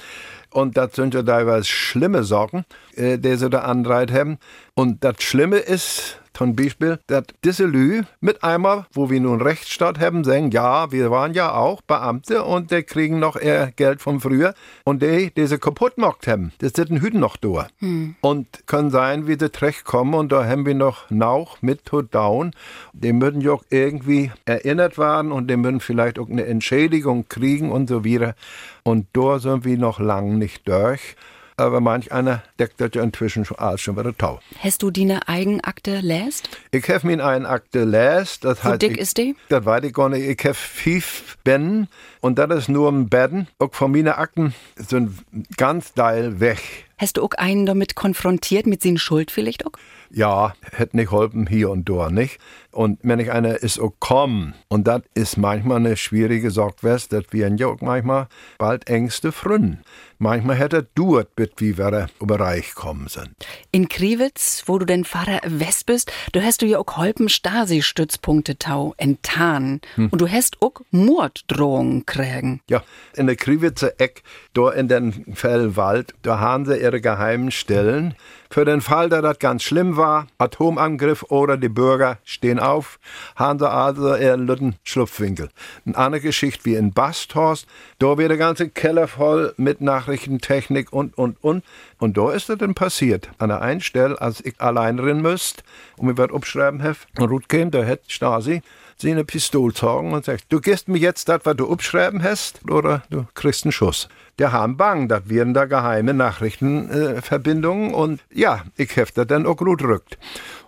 Und 0.52 0.76
das 0.76 0.94
sind 0.94 1.14
ja 1.14 1.22
teilweise 1.22 1.64
schlimme 1.64 2.24
Sachen, 2.24 2.64
äh, 2.94 3.18
die 3.18 3.36
sie 3.36 3.50
da 3.50 3.60
anreit 3.60 4.12
haben. 4.12 4.38
Und 4.74 5.04
das 5.04 5.22
Schlimme 5.22 5.58
ist, 5.58 6.20
zum 6.32 6.56
Beispiel, 6.56 6.98
dass 7.06 7.24
diese 7.44 7.66
Lü 7.66 8.02
mit 8.20 8.42
einmal, 8.42 8.86
wo 8.94 9.10
wir 9.10 9.20
nun 9.20 9.42
Rechtsstaat 9.42 9.98
haben, 9.98 10.24
sagen, 10.24 10.50
ja, 10.50 10.90
wir 10.90 11.10
waren 11.10 11.34
ja 11.34 11.52
auch 11.52 11.82
Beamte 11.82 12.44
und 12.44 12.70
die 12.70 12.82
kriegen 12.82 13.18
noch 13.18 13.36
ihr 13.36 13.72
Geld 13.76 14.00
von 14.00 14.20
früher. 14.20 14.54
Und 14.84 15.02
die, 15.02 15.30
die 15.34 15.46
sie 15.46 15.58
kaputt 15.58 15.96
gemacht 15.96 16.26
haben, 16.26 16.52
die 16.62 16.68
sitzen 16.68 17.02
Hüten 17.02 17.20
noch 17.20 17.36
da. 17.36 17.66
Und 18.22 18.66
kann 18.66 18.90
sein, 18.90 19.26
wie 19.26 19.36
sie 19.38 19.52
zurechtkommen. 19.52 20.14
Und 20.14 20.32
da 20.32 20.46
haben 20.46 20.64
wir 20.64 20.74
noch 20.74 21.10
Nauch 21.10 21.60
mit 21.60 21.84
to 21.84 22.00
down. 22.00 22.52
Die 22.94 23.12
müssen 23.12 23.42
ja 23.42 23.52
auch 23.52 23.64
irgendwie 23.68 24.30
erinnert 24.46 24.96
werden 24.96 25.32
und 25.32 25.50
die 25.50 25.56
müssen 25.58 25.80
vielleicht 25.80 26.18
auch 26.18 26.30
eine 26.30 26.46
Entschädigung 26.46 27.28
kriegen 27.28 27.70
und 27.70 27.88
so 27.88 28.02
weiter. 28.04 28.34
Und 28.82 29.06
da 29.12 29.38
sind 29.38 29.64
wir 29.64 29.78
noch 29.78 30.00
lang 30.00 30.38
nicht 30.38 30.66
durch. 30.68 31.16
Aber 31.60 31.82
manch 31.82 32.10
einer 32.10 32.42
deckt 32.58 32.80
das 32.80 32.92
ja 32.94 33.02
inzwischen 33.02 33.44
schon 33.44 33.58
alles 33.58 33.82
schon 33.82 33.94
wieder 33.98 34.16
tau. 34.16 34.40
Hast 34.60 34.82
du 34.82 34.90
deine 34.90 35.28
Eigenakte 35.28 36.00
läst? 36.00 36.48
Ich 36.70 36.88
habe 36.88 37.06
mir 37.06 37.12
in 37.12 37.20
einen 37.20 37.44
Akte 37.44 37.84
les, 37.84 38.40
das 38.40 38.64
heißt. 38.64 38.80
dick 38.80 38.92
ich, 38.92 38.98
ist 38.98 39.18
die? 39.18 39.36
Das 39.50 39.66
weiß 39.66 39.84
ich 39.84 39.92
gar 39.92 40.08
nicht. 40.08 40.26
Ich 40.26 40.42
habe 40.46 40.54
fünf 40.54 41.36
Bänden 41.44 41.88
und 42.22 42.38
das 42.38 42.50
ist 42.56 42.68
nur 42.70 42.90
ein 42.90 43.10
Betten. 43.10 43.46
Auch 43.58 43.74
von 43.74 43.92
meinen 43.92 44.08
Akten 44.08 44.54
sind 44.76 45.18
ganz 45.58 45.92
Teil 45.92 46.40
weg. 46.40 46.60
Hast 46.96 47.18
du 47.18 47.22
auch 47.22 47.32
einen 47.36 47.66
damit 47.66 47.94
konfrontiert 47.94 48.66
mit 48.66 48.82
seinen 48.82 48.98
Schuld 48.98 49.30
vielleicht 49.30 49.66
auch? 49.66 49.72
Ja, 50.12 50.54
hätte 50.72 50.96
nicht 50.96 51.10
geholfen 51.10 51.46
hier 51.46 51.70
und 51.70 51.88
da, 51.88 52.10
nicht? 52.10 52.38
Und 52.72 53.00
wenn 53.02 53.18
ich 53.18 53.32
einer 53.32 53.62
ist 53.62 53.80
auch 53.80 53.92
kommen, 53.98 54.54
und 54.68 54.86
das 54.86 55.02
ist 55.14 55.36
manchmal 55.36 55.78
eine 55.78 55.96
schwierige 55.96 56.50
Sache, 56.50 56.74
wes, 56.82 57.08
das 57.08 57.24
wir 57.30 57.48
ja 57.48 57.66
auch 57.66 57.80
manchmal 57.80 58.28
bald 58.58 58.88
Ängste 58.88 59.32
frühen. 59.32 59.82
Manchmal 60.18 60.56
hätte 60.56 60.86
duert, 60.94 61.34
bis 61.34 61.48
wie 61.56 61.78
wir 61.78 62.08
über 62.20 62.38
Reich 62.38 62.74
kommen 62.74 63.08
sind. 63.08 63.30
In 63.72 63.88
Kriwitz, 63.88 64.64
wo 64.66 64.78
du 64.78 64.84
den 64.84 65.04
Pfarrer 65.04 65.40
West 65.46 65.86
bist, 65.86 66.12
du 66.32 66.42
hast 66.42 66.62
du 66.62 66.66
ja 66.66 66.78
auch 66.78 66.96
holpen 66.96 67.28
Stasi-Stützpunkte 67.28 68.58
tau 68.58 68.94
enttarn. 68.98 69.80
Und 69.96 70.20
du 70.20 70.28
hast 70.28 70.60
auch 70.60 70.74
Morddrohungen 70.90 72.04
kriegen. 72.04 72.60
Ja, 72.68 72.82
in 73.14 73.26
der 73.26 73.36
Kriwitzer 73.36 73.92
Eck, 73.98 74.22
da 74.52 74.70
in 74.70 74.88
den 74.88 75.34
Fellwald, 75.34 76.14
da 76.22 76.38
haben 76.38 76.66
sie 76.66 76.76
ihre 76.76 77.00
geheimen 77.00 77.50
Stellen. 77.50 78.14
Für 78.50 78.64
den 78.64 78.80
Fall, 78.80 79.08
dass 79.08 79.22
das 79.22 79.38
ganz 79.38 79.62
schlimm 79.62 79.96
war, 79.96 79.99
Atomangriff 80.38 81.24
oder 81.28 81.56
die 81.56 81.68
Bürger 81.68 82.18
stehen 82.24 82.58
auf, 82.58 82.98
haben 83.36 83.58
sie 83.58 83.70
also 83.70 84.14
ihren 84.16 84.46
lütten 84.46 84.76
Schlupfwinkel. 84.84 85.48
Eine 85.86 85.96
andere 85.96 86.20
Geschichte 86.22 86.64
wie 86.64 86.74
in 86.74 86.92
Basthorst, 86.92 87.66
da 87.98 88.18
wird 88.18 88.30
der 88.30 88.38
ganze 88.38 88.68
Keller 88.68 89.08
voll 89.08 89.54
mit 89.56 89.80
Nachrichtentechnik 89.80 90.92
und, 90.92 91.16
und, 91.16 91.42
und. 91.42 91.64
Und 91.98 92.16
da 92.16 92.32
ist 92.32 92.48
das 92.48 92.58
dann 92.58 92.74
passiert. 92.74 93.30
An 93.38 93.48
der 93.48 93.60
einen 93.62 93.80
Stelle, 93.80 94.20
als 94.20 94.44
ich 94.44 94.60
allein 94.60 94.98
rein 94.98 95.20
müsst 95.20 95.62
und 95.96 96.06
mir 96.06 96.18
was 96.18 96.32
abschreiben 96.32 96.80
hef, 96.80 97.06
Ruth 97.18 97.48
käme, 97.48 97.70
da 97.70 97.82
hätte 97.82 98.10
Stasi 98.10 98.62
sie 99.00 99.10
eine 99.10 99.24
Pistole 99.24 99.72
zogen 99.74 100.12
und 100.12 100.24
sagt, 100.24 100.44
du 100.50 100.60
gehst 100.60 100.88
mir 100.88 100.98
jetzt 100.98 101.28
das, 101.28 101.40
was 101.44 101.56
du 101.56 101.70
abschreiben 101.70 102.22
hast, 102.22 102.60
oder 102.70 103.02
du 103.10 103.26
kriegst 103.34 103.64
einen 103.64 103.72
Schuss. 103.72 104.08
Der 104.38 104.52
haben 104.52 104.76
bang, 104.76 105.08
das 105.08 105.28
wären 105.28 105.54
da 105.54 105.66
geheime 105.66 106.14
Nachrichtenverbindungen 106.14 107.90
äh, 107.90 107.94
und 107.94 108.20
ja, 108.32 108.64
ich 108.76 108.96
hef 108.96 109.12
das 109.12 109.26
dann 109.26 109.46
auch 109.46 109.56
gut 109.56 109.82
rückt. 109.82 110.18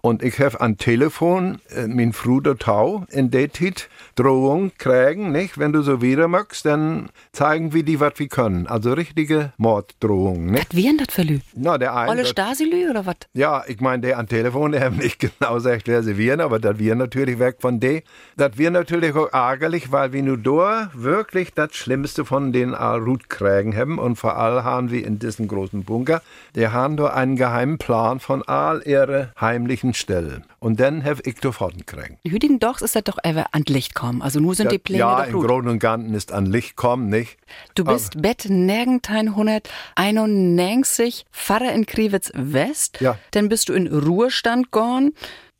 Und 0.04 0.24
ich 0.24 0.40
hef 0.40 0.56
an 0.56 0.78
Telefon 0.78 1.60
äh, 1.68 1.86
mein 1.86 2.10
Bruder 2.10 2.58
Tau 2.58 3.06
in 3.10 3.30
der 3.30 3.50
Tit 3.50 3.88
Drohung 4.16 4.72
kriegen, 4.76 5.30
nicht? 5.30 5.58
Wenn 5.58 5.72
du 5.72 5.82
so 5.82 6.02
wieder 6.02 6.26
magst, 6.26 6.66
dann 6.66 7.08
zeigen 7.30 7.72
wir 7.72 7.84
die, 7.84 8.00
was 8.00 8.14
wir 8.16 8.26
können. 8.26 8.66
Also 8.66 8.94
richtige 8.94 9.52
Morddrohungen, 9.58 10.46
nicht? 10.46 10.74
Was 10.74 10.82
wären 10.82 10.98
das 10.98 11.14
für 11.14 11.22
Lü? 11.22 11.38
Na, 11.54 11.78
der 11.78 11.94
eine. 11.94 12.10
Olle 12.10 12.26
Stasi-Lü 12.26 12.90
oder 12.90 13.06
was? 13.06 13.14
ja, 13.32 13.62
ich 13.68 13.80
meine, 13.80 14.02
der 14.02 14.18
am 14.18 14.26
Telefon, 14.26 14.72
der 14.72 14.86
hat 14.86 14.96
nicht 14.96 15.20
genau 15.40 15.54
gesagt, 15.54 15.86
wer 15.86 16.02
sie 16.02 16.18
wären, 16.18 16.40
aber 16.40 16.58
das 16.58 16.80
wir 16.80 16.96
natürlich 16.96 17.38
weg 17.38 17.58
von 17.60 17.78
de. 17.78 18.02
Das 18.36 18.58
wir 18.58 18.72
natürlich 18.72 19.14
auch 19.14 19.32
ärgerlich, 19.32 19.92
weil 19.92 20.12
wir 20.12 20.24
nur 20.24 20.38
da 20.38 20.90
wirklich 20.94 21.54
das 21.54 21.76
Schlimmste 21.76 22.24
von 22.24 22.52
den 22.52 22.74
Arut 22.74 23.28
kriegen 23.28 23.76
haben 23.76 24.00
und 24.00 24.16
vor 24.16 24.36
allem 24.36 24.64
haben 24.64 24.90
wir 24.90 25.06
in 25.06 25.20
diesem 25.20 25.46
großen 25.46 25.84
Bunker, 25.84 26.22
der 26.56 26.72
haben 26.72 26.96
da 26.96 27.06
einen 27.06 27.36
geheimen 27.36 27.78
Plan 27.78 28.18
von 28.18 28.42
all 28.42 28.82
ihre 28.84 29.32
heimlichen 29.40 29.91
Stellen. 29.94 30.44
Und 30.58 30.80
dann 30.80 31.04
habe 31.04 31.22
ich 31.24 31.36
davon 31.36 31.84
kriegen. 31.86 32.18
In 32.22 32.30
Hütigen 32.30 32.58
Dorfs 32.58 32.82
ist 32.82 32.96
das 32.96 33.04
doch 33.04 33.18
ever 33.22 33.46
an 33.52 33.62
Licht 33.66 33.94
kommen. 33.94 34.22
Also 34.22 34.40
nur 34.40 34.54
sind 34.54 34.72
die 34.72 34.78
Pläne 34.78 35.00
ja, 35.00 35.24
im. 35.24 35.40
Großen 35.40 35.68
und 35.68 35.78
Ganzen 35.78 36.14
ist 36.14 36.32
an 36.32 36.46
Licht 36.46 36.76
kommen, 36.76 37.08
nicht? 37.08 37.36
Du 37.74 37.84
bist 37.84 38.20
Bett 38.20 38.46
Nergentein 38.48 39.28
191 39.28 41.26
Pfarrer 41.32 41.72
in 41.72 41.86
Kriwitz 41.86 42.30
West. 42.34 43.00
Ja. 43.00 43.18
Dann 43.32 43.48
bist 43.48 43.68
du 43.68 43.72
in 43.72 43.86
Ruhestand 43.86 44.70
gorn. 44.70 45.12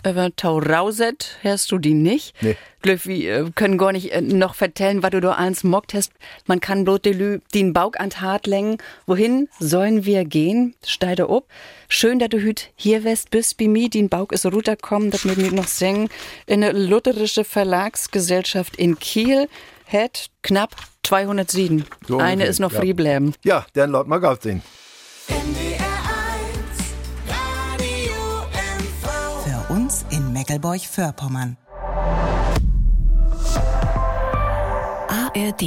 Über 0.05 0.35
Taurauset 0.35 1.39
hörst 1.43 1.71
du 1.71 1.79
die 1.79 1.95
nicht. 1.95 2.35
Nee. 2.43 2.57
Glöf, 2.81 3.07
wir 3.07 3.37
äh, 3.37 3.51
können 3.55 3.79
gar 3.79 3.93
nicht 3.93 4.13
äh, 4.13 4.21
noch 4.21 4.57
vertellen, 4.57 5.03
was 5.03 5.11
du 5.11 5.21
da 5.21 5.33
eins 5.33 5.63
mockt 5.63 5.95
hast. 5.95 6.13
Man 6.47 6.61
kann 6.61 6.85
bloß 6.85 7.03
den 7.03 7.41
den 7.55 7.73
Bauch 7.73 7.93
an 7.99 8.11
Hart 8.21 8.49
längen. 8.49 8.79
Wohin 9.07 9.49
sollen 9.61 10.05
wir 10.05 10.25
gehen? 10.25 10.75
Steide 10.85 11.31
ob. 11.31 11.47
Schön, 11.89 12.19
dass 12.19 12.31
du 12.31 12.39
hüt 12.39 12.71
hier 12.75 13.05
west 13.05 13.31
bist, 13.31 13.59
bei 13.59 13.69
mir. 13.69 13.89
Den 13.89 14.09
Bauch 14.09 14.33
ist 14.33 14.45
runterkommen, 14.45 15.13
das 15.13 15.25
mir 15.25 15.37
mir 15.37 15.53
noch 15.53 15.69
singen. 15.69 16.09
In 16.47 16.65
eine 16.65 16.77
lutherische 16.77 17.45
Verlagsgesellschaft 17.45 18.77
in 18.77 18.99
Kiel. 18.99 19.49
Het 19.85 20.31
knapp 20.43 20.75
200 21.05 21.51
Sieden. 21.51 21.85
So 22.09 22.19
Eine 22.19 22.47
ist 22.47 22.59
noch 22.59 22.73
ja. 22.73 22.81
frei 22.81 22.93
bleiben. 22.95 23.35
Ja, 23.45 23.67
dann 23.75 23.91
laut 23.91 24.09
mal 24.09 24.19
Gott 24.19 24.43
sehen. 24.43 24.63
Radio 25.29 25.72
Meckelburg-Vorpommern. 30.43 31.57
ARD 35.09 35.63